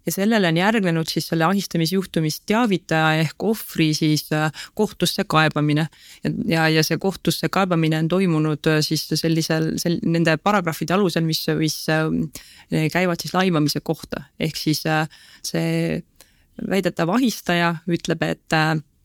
[0.10, 5.88] ja sellele on järgnenud siis selle ahistamisjuhtumist teavitaja ehk ohvri siis äh, kohtusse kaebamine.
[6.48, 11.44] ja, ja see kohtusse kaebamine on toimunud äh, siis sellisel, sel-, nende paragrahvide alusel, mis,
[11.60, 14.82] mis äh, käivad siis laimamise kohta, ehk siis
[15.44, 16.02] see
[16.70, 18.56] väidetav ahistaja ütleb, et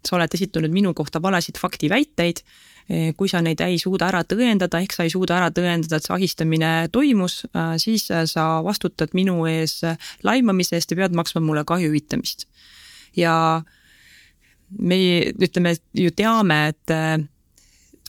[0.05, 2.43] sa oled esitanud minu kohta valesid faktiväiteid
[2.85, 6.05] Eh, kui sa neid ei suuda ära tõendada, ehk sa ei suuda ära tõendada, et
[6.05, 11.17] see ahistamine toimus, äh, siis äh, sa vastutad minu ees äh, laimamise eest ja pead
[11.17, 12.45] maksma mulle kahju hüvitamist.
[13.17, 13.63] ja
[14.69, 14.99] me
[15.33, 16.93] ütleme, ju teame, et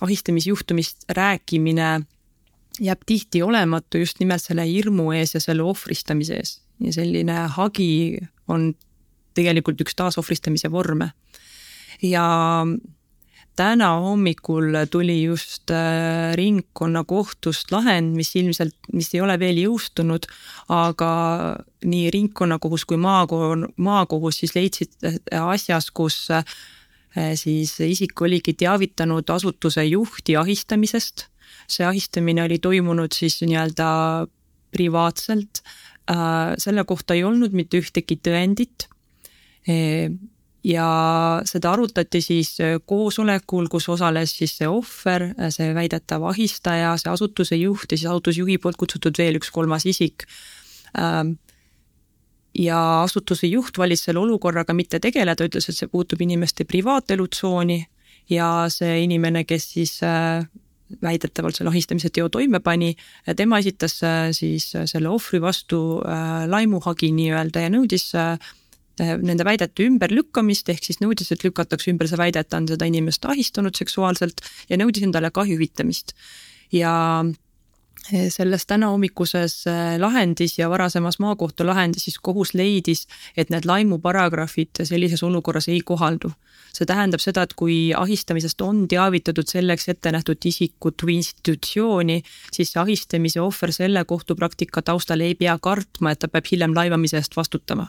[0.01, 1.89] ahistamisjuhtumist rääkimine
[2.81, 8.17] jääb tihti olematu just nimelt selle hirmu ees ja selle ohvristamise ees ja selline hagi
[8.51, 8.73] on
[9.35, 11.11] tegelikult üks taasohvristamise vorme.
[12.01, 12.25] ja
[13.55, 20.27] täna hommikul tuli just äh, ringkonnakohtust lahend, mis ilmselt, mis ei ole veel jõustunud,
[20.73, 21.11] aga
[21.85, 26.43] nii ringkonnakohus kui maakohus, maakohus siis leidsid äh, asjas, kus äh,
[27.39, 31.29] siis isik oligi teavitanud asutuse juhti ahistamisest.
[31.67, 34.27] see ahistamine oli toimunud siis nii-öelda
[34.71, 35.61] privaatselt.
[36.61, 38.85] selle kohta ei olnud mitte ühtegi tõendit
[40.65, 40.89] ja
[41.45, 47.11] seda arutati siis äh, koosolekul, kus osales siis see ohver, äh, see väidetav ahistaja, see
[47.11, 50.25] asutuse juht ja siis asutusjuhi poolt kutsutud veel üks kolmas isik.
[50.97, 51.35] Ähm,
[52.57, 57.81] ja asutuse juht valis selle olukorraga mitte tegeleda, ütles, et see puutub inimeste privaatelutsooni
[58.31, 60.47] ja see inimene, kes siis äh,
[61.01, 62.93] väidetavalt selle ahistamise teo toime pani,
[63.37, 63.97] tema esitas
[64.37, 65.79] siis selle ohvri vastu
[66.45, 68.05] laimuhagi nii-öelda ja nõudis
[68.99, 72.87] nende väidete ümberlükkamist, ehk siis nõudis, et lükatakse ümber see väide, et ta on seda
[72.87, 76.15] inimest ahistanud seksuaalselt ja nõudis endale kahju hüvitamist.
[76.71, 83.65] ja äh, selles tänahommikuses äh, lahendis ja varasemas maakohtu lahendis siis kohus leidis, et need
[83.65, 86.31] laimuparagrahvid sellises olukorras ei kohaldu.
[86.75, 92.71] see tähendab seda, et kui ahistamisest on teavitatud selleks ette nähtud isikut või institutsiooni, siis
[92.71, 97.35] see ahistamise ohver selle kohtupraktika taustal ei pea kartma, et ta peab hiljem laimamise eest
[97.35, 97.87] vastutama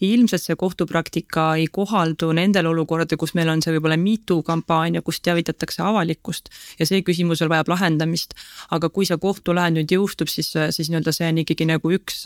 [0.00, 5.20] ilmselt see kohtupraktika ei kohaldu nendel olukordadel, kus meil on see võib-olla mitu kampaania, kus
[5.20, 8.34] teavitatakse avalikkust ja see küsimus veel vajab lahendamist.
[8.70, 12.24] aga kui see kohtulahend nüüd jõustub, siis, siis nii-öelda see on ikkagi nagu üks,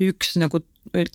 [0.00, 0.60] üks nagu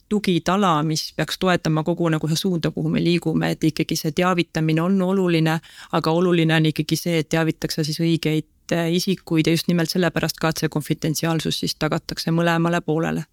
[0.09, 4.81] tugitala, mis peaks toetama kogu nagu seda suunda, kuhu me liigume, et ikkagi see teavitamine
[4.81, 5.59] on oluline,
[5.91, 10.53] aga oluline on ikkagi see, et teavitakse siis õigeid isikuid ja just nimelt sellepärast ka,
[10.53, 13.25] et see konfidentsiaalsus siis tagatakse mõlemale poolele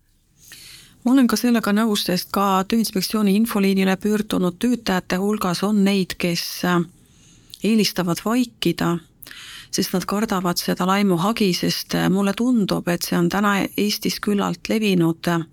[1.04, 6.44] ma olen ka sellega nõus, sest ka Tööinspektsiooni infoliinile pöördunud töötajate hulgas on neid, kes
[6.68, 6.82] äh,
[7.64, 8.96] eelistavad vaikida,
[9.70, 14.68] sest nad kardavad seda laimuhagi, sest äh, mulle tundub, et see on täna Eestis küllalt
[14.68, 15.46] levinud äh,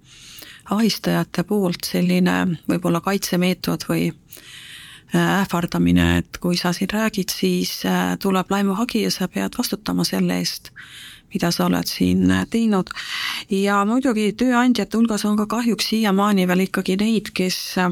[0.75, 4.09] ahistajate poolt selline võib-olla kaitsemeetod või
[5.15, 7.81] ähvardamine, et kui sa siin räägid, siis
[8.19, 10.73] tuleb laimuhagi ja sa pead vastutama selle eest
[11.33, 12.91] mida sa oled siin äh, teinud.
[13.51, 17.91] ja muidugi tööandjate hulgas on ka kahjuks siiamaani veel ikkagi neid, kes äh,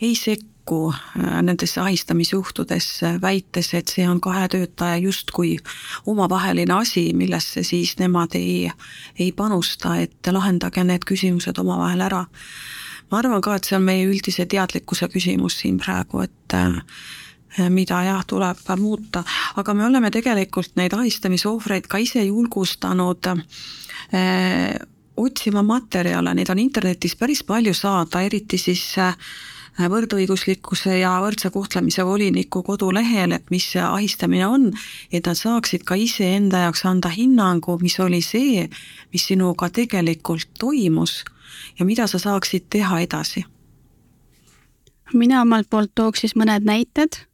[0.00, 5.56] ei sekku äh, nendesse ahistamisjuhtudesse, väites, et see on kahe töötaja justkui
[6.06, 8.70] omavaheline asi, millesse siis nemad ei,
[9.18, 12.24] ei panusta, et lahendage need küsimused omavahel ära.
[13.10, 16.58] Ma arvan ka, et see on meie üldise teadlikkuse küsimus siin praegu, et
[17.58, 19.24] Eh, mida jah, tuleb muuta,
[19.58, 24.76] aga me oleme tegelikult neid ahistamisohvreid ka ise julgustanud eh,
[25.18, 29.18] otsima materjale, neid on internetis päris palju saada, eriti siis eh,
[29.82, 34.70] võrdõiguslikkuse ja võrdse kohtlemise voliniku kodulehel, et mis see ahistamine on,
[35.10, 38.68] et nad saaksid ka iseenda jaoks anda hinnangu, mis oli see,
[39.10, 41.24] mis sinuga tegelikult toimus
[41.78, 43.44] ja mida sa saaksid teha edasi.
[45.12, 47.30] mina omalt poolt tooks siis mõned näited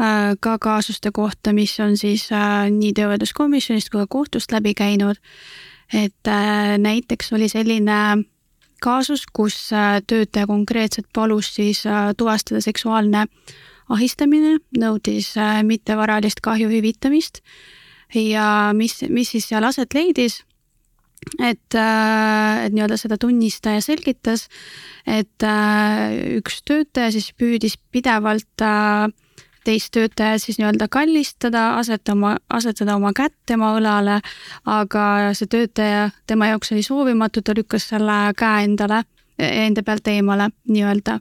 [0.00, 5.16] Äh, ka kaasuste kohta, mis on siis äh, nii töövaidluskomisjonist kui ka kohtust läbi käinud.
[5.92, 8.24] et äh, näiteks oli selline
[8.80, 9.70] kaasus, kus
[10.06, 11.84] töötaja konkreetselt palus siis
[12.16, 13.26] tuvastada seksuaalne
[13.88, 17.42] ahistamine, nõudis mittevaralist kahju hüvitamist
[18.14, 20.42] ja mis, mis siis seal aset leidis
[21.38, 24.48] et, et nii-öelda seda tunnistaja selgitas,
[25.06, 25.46] et
[26.38, 29.10] üks töötaja siis püüdis pidevalt äh,
[29.64, 34.20] teist töötajat siis nii-öelda kallistada, asetama, asetada oma kätt tema õlale,
[34.68, 35.04] aga
[35.38, 39.02] see töötaja, tema jaoks oli soovimatu, ta lükkas selle käe endale,
[39.42, 41.18] enda pealt eemale nii-öelda.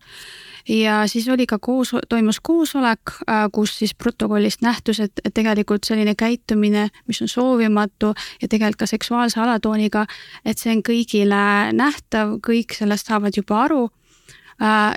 [0.70, 3.16] Ja siis oli ka koos, toimus koosolek,
[3.52, 9.40] kus siis protokollist nähtus, et, tegelikult selline käitumine, mis on soovimatu ja tegelikult ka seksuaalse
[9.42, 10.06] alatooniga,
[10.46, 11.42] et see on kõigile
[11.74, 13.90] nähtav, kõik sellest saavad juba aru.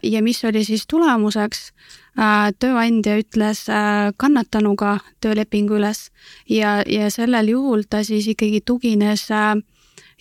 [0.03, 1.71] ja mis oli siis tulemuseks?
[2.15, 6.13] Äh, tööandja ütles äh, kannatanuga töölepingu üles.
[6.47, 9.57] Ja, ja sellel juhul ta siis ikkagi tugines äh,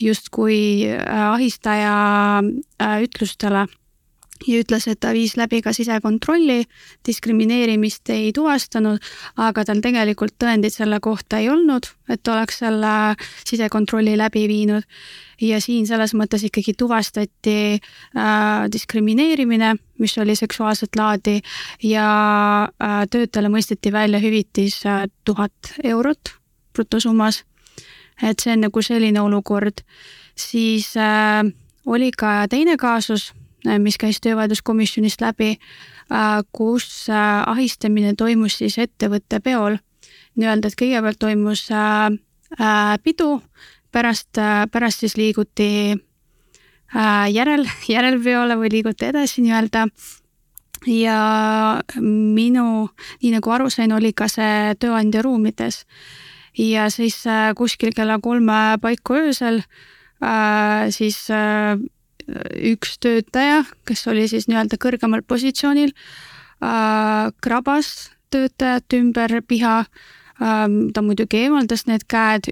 [0.01, 1.95] justkui ahistaja
[3.03, 3.67] ütlustele
[4.47, 6.63] ja ütles, et ta viis läbi ka sisekontrolli,
[7.07, 9.01] diskrimineerimist ei tuvastanud,
[9.41, 12.93] aga tal tegelikult tõendeid selle kohta ei olnud, et oleks selle
[13.45, 14.83] sisekontrolli läbi viinud.
[15.43, 21.41] ja siin selles mõttes ikkagi tuvastati äh, diskrimineerimine, mis oli seksuaalset laadi
[21.83, 22.07] ja
[22.63, 26.37] äh, töötajale mõisteti välja hüvitis äh, tuhat eurot
[26.73, 27.43] brutosummas
[28.21, 29.83] et see on nagu selline olukord.
[30.35, 31.43] siis äh,
[31.85, 33.33] oli ka teine kaasus,
[33.67, 35.57] äh, mis käis töövaidluskomisjonist läbi
[36.11, 39.77] äh,, kus äh, ahistamine toimus siis ettevõtte peol.
[40.35, 42.09] nii-öelda, et kõigepealt toimus äh,
[42.59, 43.41] äh, pidu,
[43.91, 45.69] pärast äh,, pärast siis liiguti
[46.95, 49.87] äh, järel, järelpeole või liiguti edasi nii-öelda
[50.87, 52.89] ja minu,
[53.21, 55.83] nii nagu aru sain, oli ka see tööandja ruumides.
[56.57, 59.61] Ja siis äh, kuskil kella kolme paiku öösel
[60.23, 61.77] äh, siis äh,
[62.71, 65.91] üks töötaja, kes oli siis nii-öelda kõrgemal positsioonil,
[67.43, 67.89] krabas
[68.31, 69.81] töötajat ümber piha.
[70.39, 72.47] ta muidugi eemaldas need käed,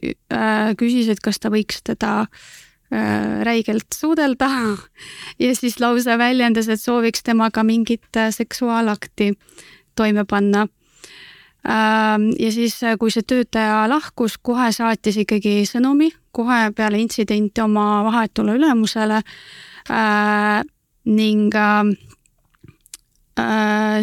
[0.75, 2.27] küsis, et kas ta võiks teda
[3.47, 4.49] räigelt suudelda
[5.45, 9.31] ja siis lausa väljendas, et sooviks temaga mingit seksuaalakti
[9.95, 10.67] toime panna.
[11.61, 17.61] Ähm, ja siis, äh, kui see töötaja lahkus, kohe saatis ikkagi sõnumi kohe peale intsidenti
[17.61, 19.21] oma vahetule ülemusele.
[21.11, 21.55] Ning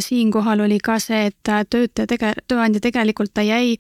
[0.02, 3.76] siinkohal oli ka see, et töötaja tege-, tööandja tegelikult ta jäi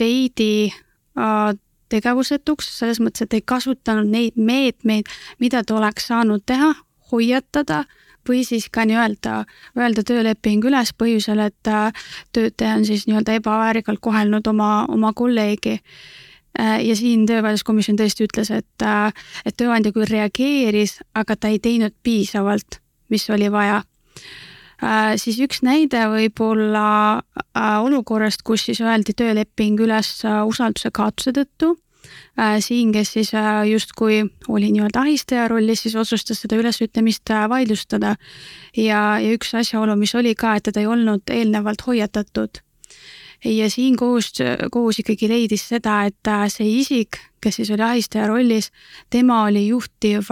[0.00, 0.72] veidi
[1.92, 5.06] tegevusetuks, selles mõttes, et ei kasutanud neid meetmeid,
[5.38, 6.72] mida ta oleks saanud teha,
[7.12, 7.84] hoiatada
[8.28, 9.44] või siis ka nii-öelda
[9.78, 12.06] öelda tööleping üles põhjusel, et äh,
[12.36, 15.78] töötaja on siis nii-öelda ebaväärikalt kohelnud oma, oma kolleegi.
[16.58, 19.12] Äh, ja siin töövaidluskomisjon tõesti ütles, et, äh,
[19.44, 22.80] et tööandja küll reageeris, aga ta ei teinud piisavalt,
[23.12, 23.82] mis oli vaja
[25.16, 27.22] siis üks näide võib olla
[27.80, 31.70] olukorrast, kus siis öeldi tööleping üles usalduse kaotuse tõttu
[32.60, 38.16] siin, kes siis äh, justkui oli nii-öelda ahistaja rollis, siis otsustas seda ülesütlemist äh, vaidlustada.
[38.76, 42.60] ja, ja üks asjaolu, mis oli ka, et teda ei olnud eelnevalt hoiatatud.
[43.44, 44.32] ja siin kohus,
[44.72, 48.70] kohus ikkagi leidis seda, et see isik, kes siis oli ahistaja rollis,
[49.10, 50.28] tema oli juhtiv,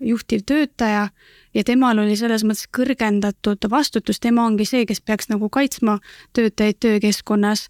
[0.00, 1.08] juhtiv töötaja
[1.56, 5.98] ja temal oli selles mõttes kõrgendatud vastutus, tema ongi see, kes peaks nagu kaitsma
[6.36, 7.68] töötajaid töökeskkonnas.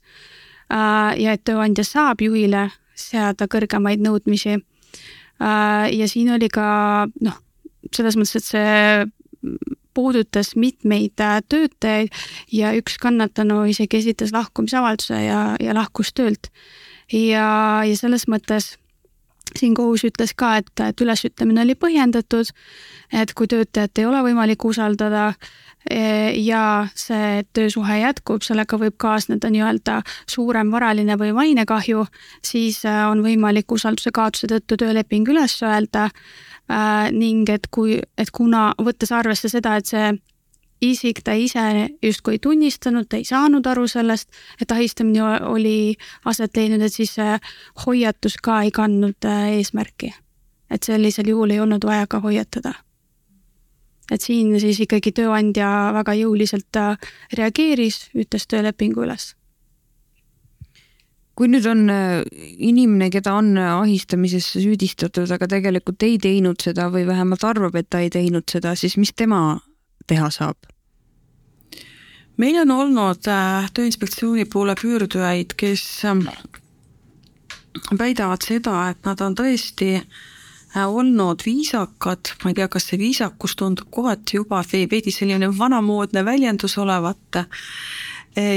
[1.16, 4.56] ja et tööandja saab juhile seada kõrgemaid nõudmisi.
[4.56, 7.36] Äh, ja siin oli ka noh,
[7.94, 9.58] selles mõttes, et see
[9.96, 16.50] puudutas mitmeid äh, töötajaid ja üks kannatanu isegi esitas lahkumisavalduse ja, ja lahkus töölt.
[17.12, 18.74] ja, ja selles mõttes
[19.56, 22.50] siin kohus ütles ka, et, et ülesütlemine oli põhjendatud,
[23.14, 29.50] et kui töötajat ei ole võimalik usaldada, Eh, ja see töösuhe jätkub, sellega võib kaasneda
[29.52, 32.06] nii-öelda suurem varaline või mainekahju,
[32.44, 38.32] siis eh, on võimalik usalduse kaotuse tõttu tööleping üles öelda eh, ning et kui, et
[38.34, 40.10] kuna võttes arvesse seda, et see
[40.82, 44.28] isik ta ise justkui ei tunnistanud, ta ei saanud aru sellest,
[44.60, 47.14] et ahistamine oli aset leidnud, et siis
[47.86, 50.14] hoiatus ka ei kandnud eesmärki.
[50.70, 52.72] et sellisel juhul ei olnud vaja ka hoiatada
[54.10, 59.34] et siin siis ikkagi tööandja väga jõuliselt äh, reageeris, ütles töölepingu üles.
[61.36, 62.22] kui nüüd on äh,
[62.64, 67.90] inimene, keda on äh, ahistamises süüdistatud, aga tegelikult ei teinud seda või vähemalt arvab, et
[67.90, 69.60] ta ei teinud seda, siis mis tema
[70.06, 70.56] teha saab?
[72.36, 76.26] meil on olnud Tööinspektsiooni poole pöördujaid, kes ähm,
[77.98, 80.35] väidavad seda, et nad on tõesti äh, Äh,
[80.84, 86.76] olnud viisakad, ma ei tea, kas see viisakus tundub kohati juba veidi selline vanamoodne väljendus
[86.78, 87.46] olevat,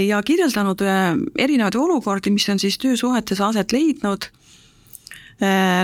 [0.08, 4.28] ja kirjeldanud äh, erinevaid olukordi, mis on siis töösuhetes aset leidnud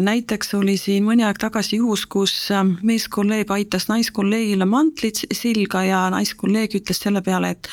[0.02, 6.02] näiteks oli siin mõni aeg tagasi juhus, kus ähm, meeskolleeg aitas naiskolleegile mantlit silga ja
[6.12, 7.70] naiskolleeg ütles selle peale, et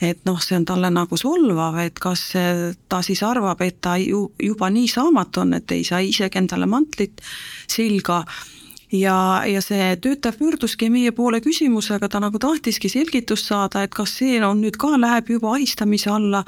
[0.00, 2.30] et noh, see on talle nagu solvav, et kas
[2.88, 6.68] ta siis arvab, et ta ju juba nii saamatu on, et ei saa isegi endale
[6.70, 7.20] mantlit
[7.68, 8.22] silga
[8.92, 14.16] ja, ja see töötaja pöörduski meie poole küsimusega, ta nagu tahtiski selgitust saada, et kas
[14.20, 16.44] see on nüüd ka, läheb juba ahistamise alla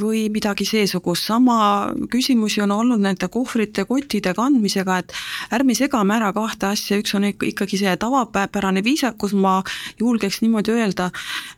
[0.00, 5.12] või midagi seesugust, sama küsimusi on olnud nende kohvrite, kottide kandmisega, et
[5.54, 9.60] ärme segame ära kahte asja, üks on ikkagi see tavapärane viisakus, ma
[10.00, 11.10] julgeks niimoodi öelda,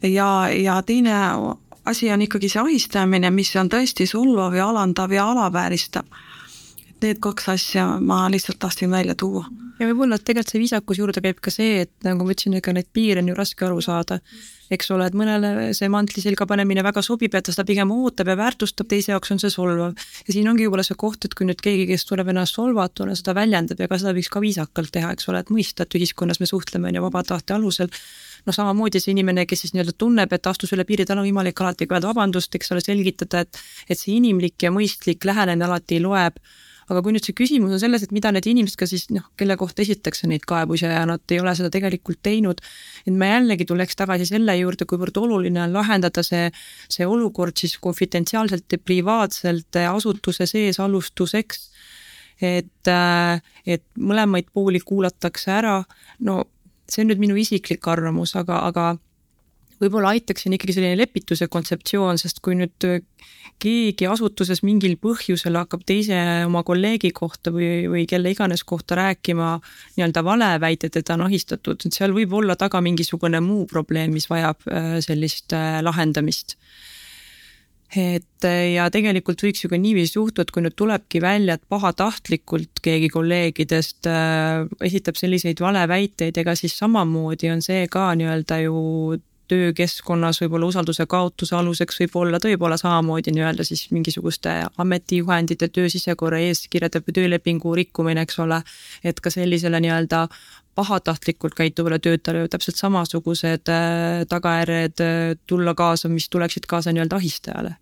[0.03, 1.20] ja, ja teine
[1.87, 6.09] asi on ikkagi see ahistamine, mis on tõesti solvav ja alandav ja alavääristav.
[7.03, 9.45] Need kaks asja ma lihtsalt tahtsin välja tuua.
[9.79, 12.89] Ja võib-olla tegelikult see viisakuse juurde käib ka see, et nagu ma ütlesin, ega neid
[12.97, 14.20] piire on ju raske aru saada.
[14.70, 18.27] eks ole, et mõnele see mantli selga panemine väga sobib ja ta seda pigem ootab
[18.33, 19.95] ja väärtustab, teise jaoks on see solvav.
[20.27, 23.37] ja siin ongi võib-olla see koht, et kui nüüd keegi, kes tuleb ennast solvatuna, seda
[23.37, 26.51] väljendab ja ka seda võiks ka viisakalt teha, eks ole, et mõista, et ühiskonnas me
[26.51, 27.93] suhtleme on ju vaba tahte alusel
[28.47, 31.61] noh, samamoodi see inimene, kes siis nii-öelda tunneb, et astus üle piiri, tal on võimalik
[31.62, 33.59] alati ka öelda vabandust, eks ole, selgitada, et
[33.91, 36.39] et see inimlik ja mõistlik lähenemine alati loeb
[36.87, 39.57] aga kui nüüd see küsimus on selles, et mida need inimesed ka siis noh, kelle
[39.59, 42.62] kohta esitatakse neid kaebusi ja nad ei ole seda tegelikult teinud,
[43.07, 46.51] et me jällegi tuleks tagasi selle juurde, kuivõrd oluline on lahendada see,
[46.93, 51.70] see olukord siis konfidentsiaalselt ja privaatselt asutuse sees alustuseks,
[52.45, 52.93] et,
[53.66, 55.80] et mõlemaid pooli kuulatakse ära,
[56.20, 56.45] no
[56.87, 58.93] see on nüüd minu isiklik arvamus, aga, aga
[59.83, 62.87] võib-olla aitaks siin ikkagi selline lepituse kontseptsioon, sest kui nüüd
[63.62, 69.55] keegi asutuses mingil põhjusel hakkab teise oma kolleegi kohta või, või kelle iganes kohta rääkima
[69.97, 74.29] nii-öelda valeväiteid, et ta on ahistatud, et seal võib olla taga mingisugune muu probleem, mis
[74.31, 76.59] vajab äh, sellist äh, lahendamist.
[77.97, 82.83] Et ja tegelikult võiks ju ka niiviisi juhtuda, et kui nüüd tulebki välja, et pahatahtlikult
[82.83, 88.83] keegi kolleegidest äh, esitab selliseid valeväiteid, ega siis samamoodi on see ka nii-öelda ju
[89.49, 96.40] töökeskkonnas võib-olla usalduse kaotuse aluseks võib olla tõepoolest samamoodi nii-öelda siis mingisuguste ametijuhendite, töö sisekorra
[96.49, 98.62] eeskirjade või töölepingu rikkumine, eks ole.
[99.05, 100.26] et ka sellisele nii-öelda
[100.76, 107.76] pahatahtlikult käituvale töötajale täpselt samasugused äh, tagajärjed äh, tulla kaasa, mis tuleksid kaasa nii-öelda ahistajale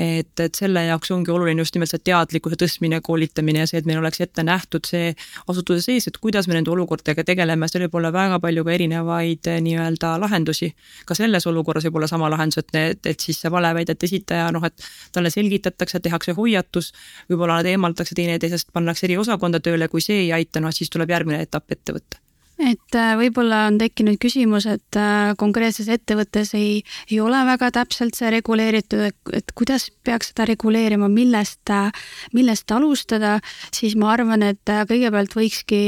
[0.00, 3.88] et, et selle jaoks ongi oluline just nimelt see teadlikkuse tõstmine, koolitamine ja see, et
[3.88, 5.10] meil oleks ette nähtud see
[5.50, 9.50] asutuse sees, et kuidas me nende olukordadega tegeleme, seal võib olla väga palju ka erinevaid
[9.52, 10.70] eh, nii-öelda lahendusi.
[11.06, 14.64] ka selles olukorras võib olla sama lahendus, et, et, et siis see valeväidete esitaja noh,
[14.64, 16.92] et talle selgitatakse, tehakse hoiatus,
[17.28, 21.12] võib-olla nad eemaldatakse teineteisest, pannakse eri osakonda tööle, kui see ei aita, noh siis tuleb
[21.12, 22.29] järgmine etapp ette võtta
[22.60, 28.18] et äh, võib-olla on tekkinud küsimus, et äh, konkreetses ettevõttes ei, ei ole väga täpselt
[28.18, 29.06] see reguleeritud,
[29.36, 31.88] et kuidas peaks seda reguleerima, millest, äh,
[32.36, 33.38] millest alustada,
[33.74, 35.80] siis ma arvan, et kõigepealt võikski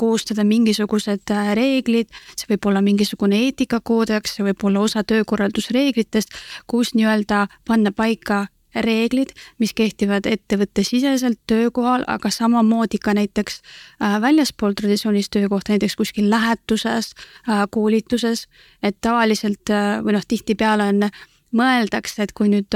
[0.00, 6.34] koostada mingisugused reeglid, see võib olla mingisugune eetikakoodeks, see võib olla osa töökorraldusreeglitest,
[6.70, 8.46] kus nii-öelda panna paika
[8.84, 16.30] reeglid, mis kehtivad ettevõttesiseselt töökohal, aga samamoodi ka näiteks äh, väljaspool traditsioonilist töökohta, näiteks kuskil
[16.30, 17.12] lähetuses,
[17.48, 18.46] äh, koolituses,
[18.82, 21.08] et tavaliselt äh, või noh, tihtipeale on,
[21.56, 22.74] mõeldakse, et kui nüüd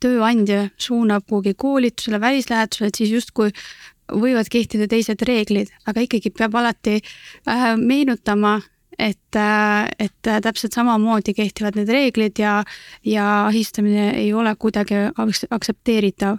[0.00, 3.50] tööandja suunab kuhugi koolitusele, välislähetusele, et siis justkui
[4.08, 7.02] võivad kehtida teised reeglid, aga ikkagi peab alati
[7.76, 8.54] meenutama
[8.98, 12.62] et, äh, et täpselt samamoodi kehtivad need reeglid ja,
[13.06, 15.06] ja ahistamine ei ole kuidagi
[15.50, 16.38] aktsepteeritav.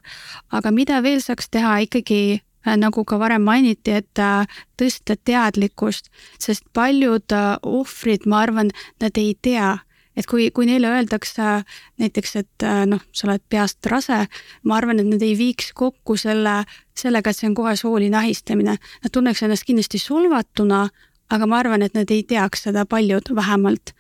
[0.52, 2.22] aga mida veel saaks teha ikkagi
[2.68, 4.48] äh, nagu ka varem mainiti, et äh,
[4.78, 7.32] tõsta teadlikkust, sest paljud
[7.64, 9.78] ohvrid, ma arvan, nad ei tea,
[10.18, 11.62] et kui, kui neile öeldakse
[12.02, 14.26] näiteks, et noh, sa oled peast rase,
[14.68, 16.66] ma arvan, et nad ei viiks kokku selle,
[16.98, 18.76] sellega, et see on kohe sooline ahistamine.
[18.76, 20.90] Nad tunneks ennast kindlasti solvatuna,
[21.30, 23.94] aga ma arvan, et nad ei teaks seda paljud vähemalt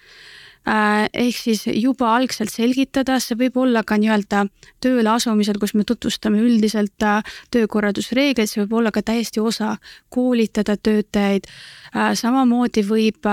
[0.67, 4.45] äh, ehk siis juba algselt selgitada, see võib olla ka nii-öelda
[4.83, 7.21] tööle asumisel, kus me tutvustame üldiselt äh,
[7.53, 9.75] töökorraldusreegleid, see võib olla ka täiesti osa
[10.13, 11.49] koolitada töötajaid.
[11.95, 13.29] Äh, samamoodi võib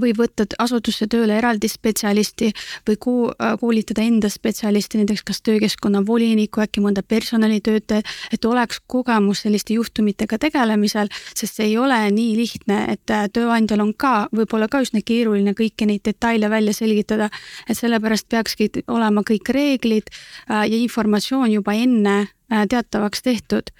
[0.00, 2.50] võib võtta asutusse tööle eraldi spetsialisti
[2.88, 9.76] või koolitada enda spetsialisti, näiteks kas töökeskkonna voliniku, äkki mõnda personalitöötajat, et oleks kogemus selliste
[9.76, 14.82] juhtumitega tegelemisel, sest see ei ole nii lihtne, et äh, tööandjal on ka võib-olla ka
[14.84, 17.30] üsna keeruline kõiki neid detaile välja selgitada,
[17.68, 23.70] et sellepärast peakski olema kõik reeglid äh, ja informatsioon juba enne Äh, teatavaks tehtud.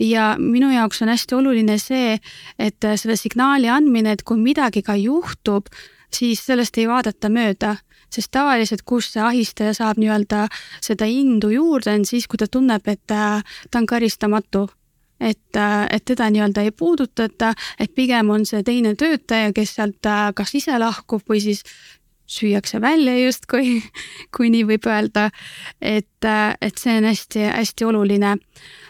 [0.00, 2.18] ja minu jaoks on hästi oluline see,
[2.58, 5.66] et äh, selle signaali andmine, et kui midagi ka juhtub,
[6.14, 7.76] siis sellest ei vaadata mööda,
[8.12, 10.46] sest tavaliselt, kus see ahistaja saab nii-öelda
[10.82, 14.68] seda indu juurde, on siis, kui ta tunneb, et äh, ta on karistamatu
[15.20, 15.56] et,
[15.90, 20.78] et teda nii-öelda ei puudutata, et pigem on see teine töötaja, kes sealt kas ise
[20.78, 21.62] lahkub või siis
[22.26, 23.82] süüakse välja justkui,
[24.36, 25.30] kui nii võib öelda.
[25.80, 28.83] et, et see on hästi-hästi oluline Äh,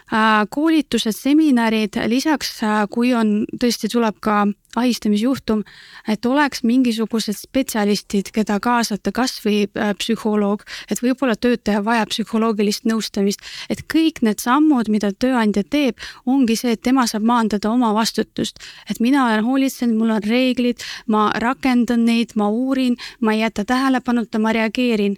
[0.50, 4.42] koolitused, seminarid, lisaks äh, kui on, tõesti tuleb ka
[4.76, 5.62] ahistamisjuhtum,
[6.08, 12.84] et oleks mingisugused spetsialistid, keda kaasata, kas või äh, psühholoog, et võib-olla töötaja vajab psühholoogilist
[12.90, 13.40] nõustamist,
[13.72, 15.96] et kõik need sammud, mida tööandja teeb,
[16.26, 18.60] ongi see, et tema saab maandada oma vastutust.
[18.90, 23.64] et mina olen hoolitsenud, mul on reeglid, ma rakendan neid, ma uurin, ma ei jäta
[23.64, 25.16] tähelepanuta, ma reageerin.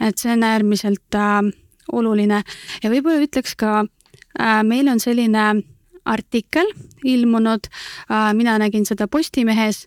[0.00, 1.42] et see on äärmiselt äh,
[1.92, 2.42] oluline
[2.82, 3.84] ja võib-olla ütleks ka,
[4.64, 5.46] meil on selline
[6.06, 6.68] artikkel
[7.04, 7.66] ilmunud,
[8.34, 9.84] mina nägin seda Postimehes,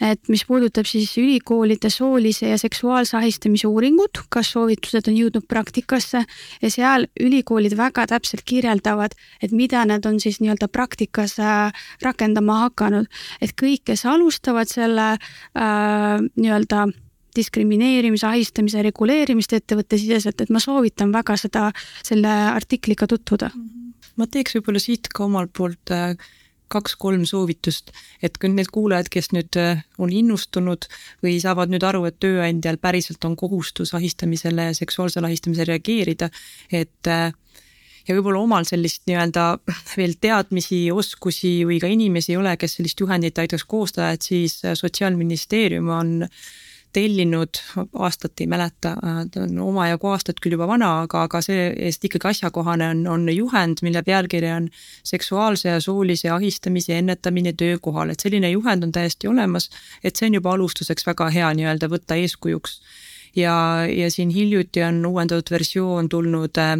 [0.00, 6.24] et mis puudutab siis ülikoolide soolise ja seksuaalse ahistamise uuringut, kas soovitused on jõudnud praktikasse.
[6.62, 11.72] Ja seal ülikoolid väga täpselt kirjeldavad, et mida nad on siis nii-öelda praktikas äh,
[12.04, 13.08] rakendama hakanud,
[13.42, 16.88] et kõik, kes alustavad selle äh, nii-öelda
[17.38, 21.68] diskrimineerimise, ahistamise reguleerimist ettevõttesiseselt, et ma soovitan väga seda,
[22.06, 23.50] selle artikliga tutvuda.
[23.54, 23.66] Mm.
[23.66, 23.77] -hmm
[24.18, 26.14] ma teeks võib-olla siit ka omalt poolt äh,
[26.68, 27.92] kaks-kolm soovitust,
[28.22, 30.88] et kui need kuulajad, kes nüüd äh, on innustunud
[31.24, 36.30] või saavad nüüd aru, et tööandjal päriselt on kohustus ahistamisele, seksuaalsele ahistamisele reageerida,
[36.72, 37.30] et äh,
[38.08, 39.48] ja võib-olla omal sellist nii-öelda
[39.96, 44.60] veel teadmisi, oskusi või ka inimesi ei ole, kes sellist juhendit aitaks koostada, et siis
[44.80, 46.14] Sotsiaalministeerium on
[46.92, 47.60] tellinud,
[47.98, 48.94] aastat ei mäleta,
[49.32, 53.82] ta on omajagu aastat küll juba vana, aga, aga see-eest ikkagi asjakohane on, on juhend,
[53.86, 54.70] mille pealkiri on
[55.06, 59.68] seksuaalse ja soolise ahistamise ennetamine töökohal, et selline juhend on täiesti olemas,
[60.02, 62.80] et see on juba alustuseks väga hea nii-öelda võtta eeskujuks.
[63.36, 63.54] ja,
[63.92, 66.76] ja siin hiljuti on uuendatud versioon tulnud äh,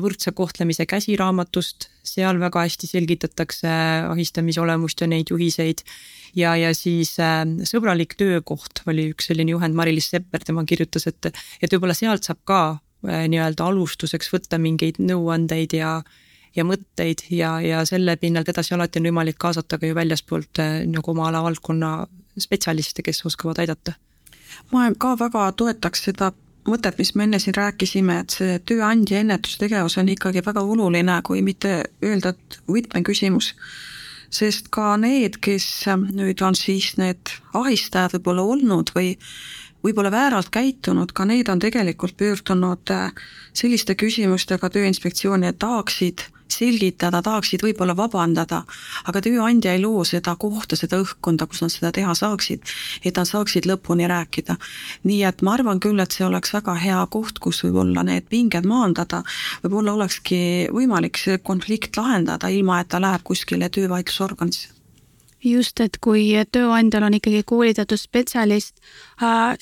[0.00, 3.68] võrdse kohtlemise käsiraamatust, seal väga hästi selgitatakse
[4.08, 5.82] ahistamise olemust ja neid juhiseid
[6.36, 11.32] ja, ja siis äh, Sõbralik töökoht oli üks selline juhend, Mari-Liis Sepper, tema kirjutas, et,
[11.60, 15.98] et võib-olla sealt saab ka äh, nii-öelda alustuseks võtta mingeid nõuandeid ja
[16.56, 20.78] ja mõtteid ja, ja selle pinnalt edasi alati on võimalik kaasata ka ju väljaspoolt äh,
[20.88, 22.06] nagu oma ala valdkonna
[22.40, 23.96] spetsialiste, kes oskavad aidata.
[24.72, 26.32] ma ka väga toetaks seda
[26.66, 31.42] mõtet, mis me enne siin rääkisime, et see tööandja ennetustegevus on ikkagi väga oluline, kui
[31.42, 33.52] mitte öelda, et võtmeküsimus
[34.36, 39.14] sest ka need, kes ähm, nüüd on siis need ahistajad võib-olla olnud või
[39.84, 43.12] võib-olla vääralt käitunud, ka need on tegelikult pöördunud äh,
[43.56, 48.62] selliste küsimustega Tööinspektsiooni, et tahaksid selgitada, tahaksid võib-olla vabandada,
[49.04, 52.62] aga tööandja ei loo seda kohta, seda õhkkonda, kus nad seda teha saaksid,
[53.04, 54.56] et nad saaksid lõpuni rääkida.
[55.04, 58.66] nii et ma arvan küll, et see oleks väga hea koht, kus võib-olla need pinged
[58.66, 59.22] maandada,
[59.64, 64.72] võib-olla olekski võimalik see konflikt lahendada, ilma et ta läheb kuskile töövaidlusorganisse.
[65.44, 68.80] Just, et kui tööandjal on ikkagi koolitatud spetsialist,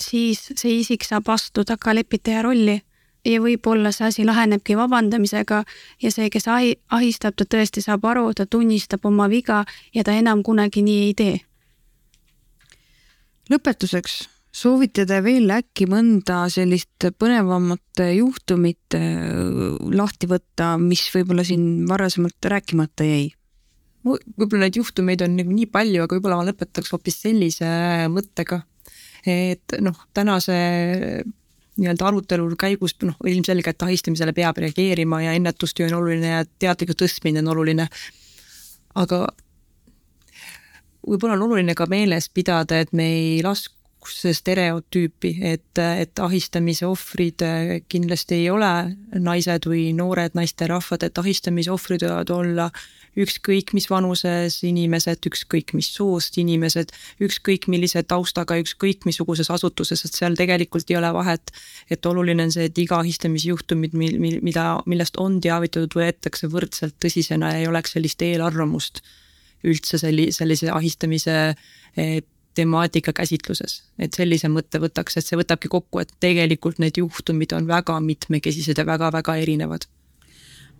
[0.01, 2.79] siis see isik saab astuda ka lepitaja rolli
[3.25, 5.63] ja võib-olla see asi lahenebki vabandamisega
[6.03, 9.65] ja see, kes ahi-, ahistab, ta tõesti saab aru, ta tunnistab oma viga
[9.95, 11.37] ja ta enam kunagi nii ei tee.
[13.53, 14.17] lõpetuseks,
[14.55, 19.33] soovite te veel äkki mõnda sellist põnevamat juhtumit äh,
[19.93, 23.33] lahti võtta, mis võib-olla siin varasemalt rääkimata jäi?
[24.05, 27.69] võib-olla neid juhtumeid on nagu nii palju, aga võib-olla ma lõpetaks hoopis sellise
[28.13, 28.61] mõttega,
[29.25, 30.59] et noh, tänase
[31.77, 37.43] nii-öelda arutelul käigus noh, ilmselgelt ahistamisele peab reageerima ja ennetustöö on oluline ja teadlikkuse tõstmine
[37.43, 37.89] on oluline.
[38.95, 39.27] aga
[41.09, 43.43] võib-olla on oluline ka meeles pidada, et me ei
[44.05, 47.41] lasku stereotüüpi, et, et ahistamise ohvrid
[47.89, 52.71] kindlasti ei ole naised või noored naisterahvad, et ahistamise ohvrid võivad olla
[53.17, 56.91] ükskõik mis vanuses inimesed, ükskõik mis soost inimesed,
[57.23, 61.51] ükskõik millise taustaga, ükskõik missuguses asutuses, et seal tegelikult ei ole vahet.
[61.91, 66.97] et oluline on see, et iga ahistamisjuhtumid, mil, mil, mida, millest on teavitatud, võetakse võrdselt
[66.99, 69.01] tõsisena ja ei oleks sellist eelarvamust
[69.65, 71.55] üldse selli-, sellise ahistamise
[71.97, 72.23] eh,
[72.55, 77.67] temaatika käsitluses, et sellise mõtte võtaks, et see võtabki kokku, et tegelikult need juhtumid on
[77.69, 79.89] väga mitmekesised ja väga-väga erinevad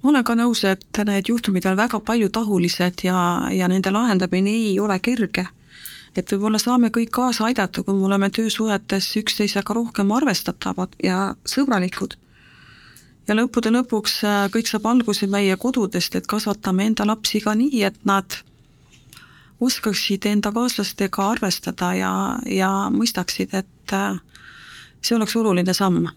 [0.05, 3.19] ma olen ka nõus, et need juhtumid on väga paljutahulised ja,
[3.57, 5.47] ja nende lahendamine ei ole kerge.
[6.15, 12.19] et võib-olla saame kõik kaasa aidata, kui me oleme töösuhetes üksteisega rohkem arvestatavad ja sõbralikud.
[13.29, 17.83] ja lõppude lõpuks äh, kõik saab alguse meie kodudest, et kasvatame enda lapsi ka nii,
[17.83, 18.45] et nad
[19.61, 22.13] oskaksid enda kaaslastega arvestada ja,
[22.47, 24.19] ja mõistaksid, et äh,
[25.05, 26.09] see oleks oluline samm.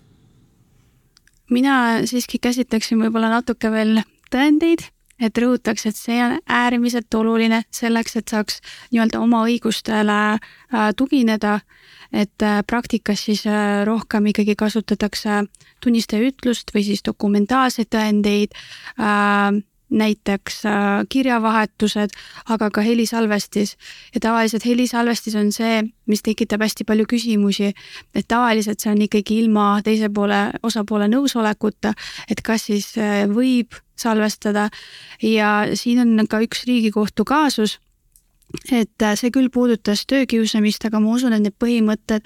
[1.49, 4.01] Mina siiski käsitleksin võib-olla natuke veel
[4.33, 4.83] tõendeid,
[5.19, 8.59] et rõhutaks, et see on äärmiselt oluline selleks, et saaks
[8.91, 11.59] nii-öelda oma õigustele äh, tugineda,
[12.11, 15.45] et äh, praktikas siis äh, rohkem ikkagi kasutatakse
[15.83, 18.55] tunnistaja ütlust või siis dokumentaalseid tõendeid
[19.89, 22.09] näiteks äh, kirjavahetused,
[22.49, 23.77] aga ka helisalvestis.
[24.13, 27.71] ja tavaliselt helisalvestis on see, mis tekitab hästi palju küsimusi,
[28.15, 31.93] et tavaliselt see on ikkagi ilma teise poole, osapoole nõusolekuta,
[32.29, 34.69] et kas siis äh, võib salvestada
[35.23, 37.79] ja siin on ka üks Riigikohtu kaasus
[38.71, 42.23] et äh, see küll puudutas töökiusamist, aga ma usun, et need põhimõtted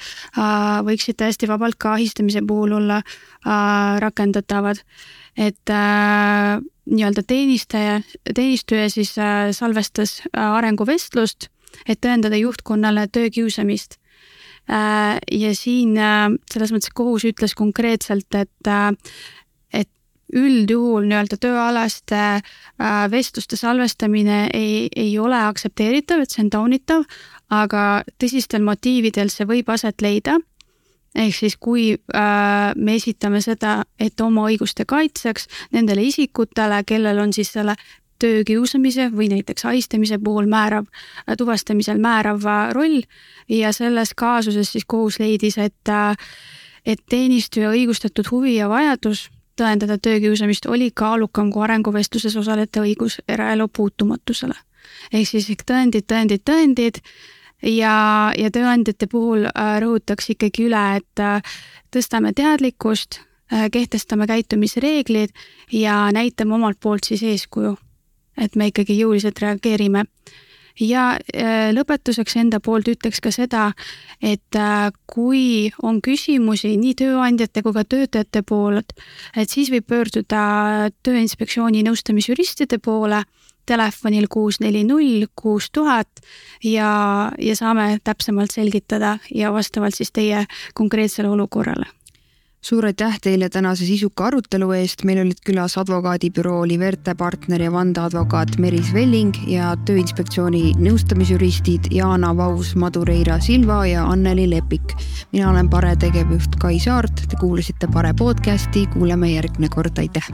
[0.86, 3.01] võiksid täiesti vabalt ka ahistamise puhul olla
[4.01, 4.82] rakendatavad.
[5.38, 5.70] et
[6.89, 8.01] nii-öelda teenistaja,
[8.36, 11.49] teenistuja siis äh, salvestas äh, arenguvestlust,
[11.88, 13.97] et tõendada juhtkonnale töökiusamist
[14.69, 15.19] äh,.
[15.32, 15.95] ja siin
[16.51, 18.91] selles mõttes kohus ütles konkreetselt, et äh,
[20.32, 22.19] üldjuhul nii-öelda tööalaste
[23.11, 27.03] vestluste salvestamine ei, ei ole aktsepteeritav, et see on taunitav,
[27.51, 30.38] aga tõsistel motiividel see võib aset leida.
[31.16, 37.34] Ehk siis, kui äh, me esitame seda, et oma õiguste kaitseks nendele isikutele, kellel on
[37.34, 37.76] siis selle
[38.22, 40.88] töökiusamise või näiteks ahistamise puhul määrav,
[41.28, 43.01] äh, tuvastamisel määrav roll
[43.49, 45.95] ja selles kaasuses siis kohus leidis, et
[46.86, 49.28] et teenistuja õigustatud huvi ja vajadus
[49.62, 54.55] tõendada töökiusamist oli kaalukam kui arenguvestluses osalejate õigus eraelu puutumatusele.
[55.14, 57.01] ehk siis tõendid, tõendid, tõendid
[57.64, 57.95] ja,
[58.38, 61.57] ja tööandjate puhul äh, rõhutaks ikkagi üle, et äh,
[61.93, 63.22] tõstame teadlikkust,
[63.53, 65.34] äh, kehtestame käitumisreeglid
[65.76, 67.78] ja näitame omalt poolt siis eeskuju.
[68.41, 70.05] et me ikkagi jõuliselt reageerime
[70.80, 71.20] ja
[71.76, 73.74] lõpetuseks enda poolt ütleks ka seda,
[74.24, 74.55] et
[75.05, 78.95] kui on küsimusi nii tööandjate kui ka töötajate poolt,
[79.36, 83.26] et siis võib pöörduda Tööinspektsiooni nõustamisjuristide poole
[83.72, 86.22] telefonil kuus neli null kuus tuhat
[86.63, 86.91] ja,
[87.39, 90.45] ja saame täpsemalt selgitada ja vastavalt siis teie
[90.78, 91.88] konkreetsele olukorrale.
[92.61, 98.59] Suur aitäh teile tänase sisuka arutelu eest, meil olid külas advokaadibüroo Liverte partner ja vandeadvokaat
[98.61, 104.93] Meris Velling ja Tööinspektsiooni nõustamisjuristid Jaana Vaus, Madureira Silva ja Anneli Lepik.
[105.32, 110.30] mina olen Pare tegevjuht Kai Saart, te kuulasite Pare podcasti, kuuleme järgmine kord, aitäh!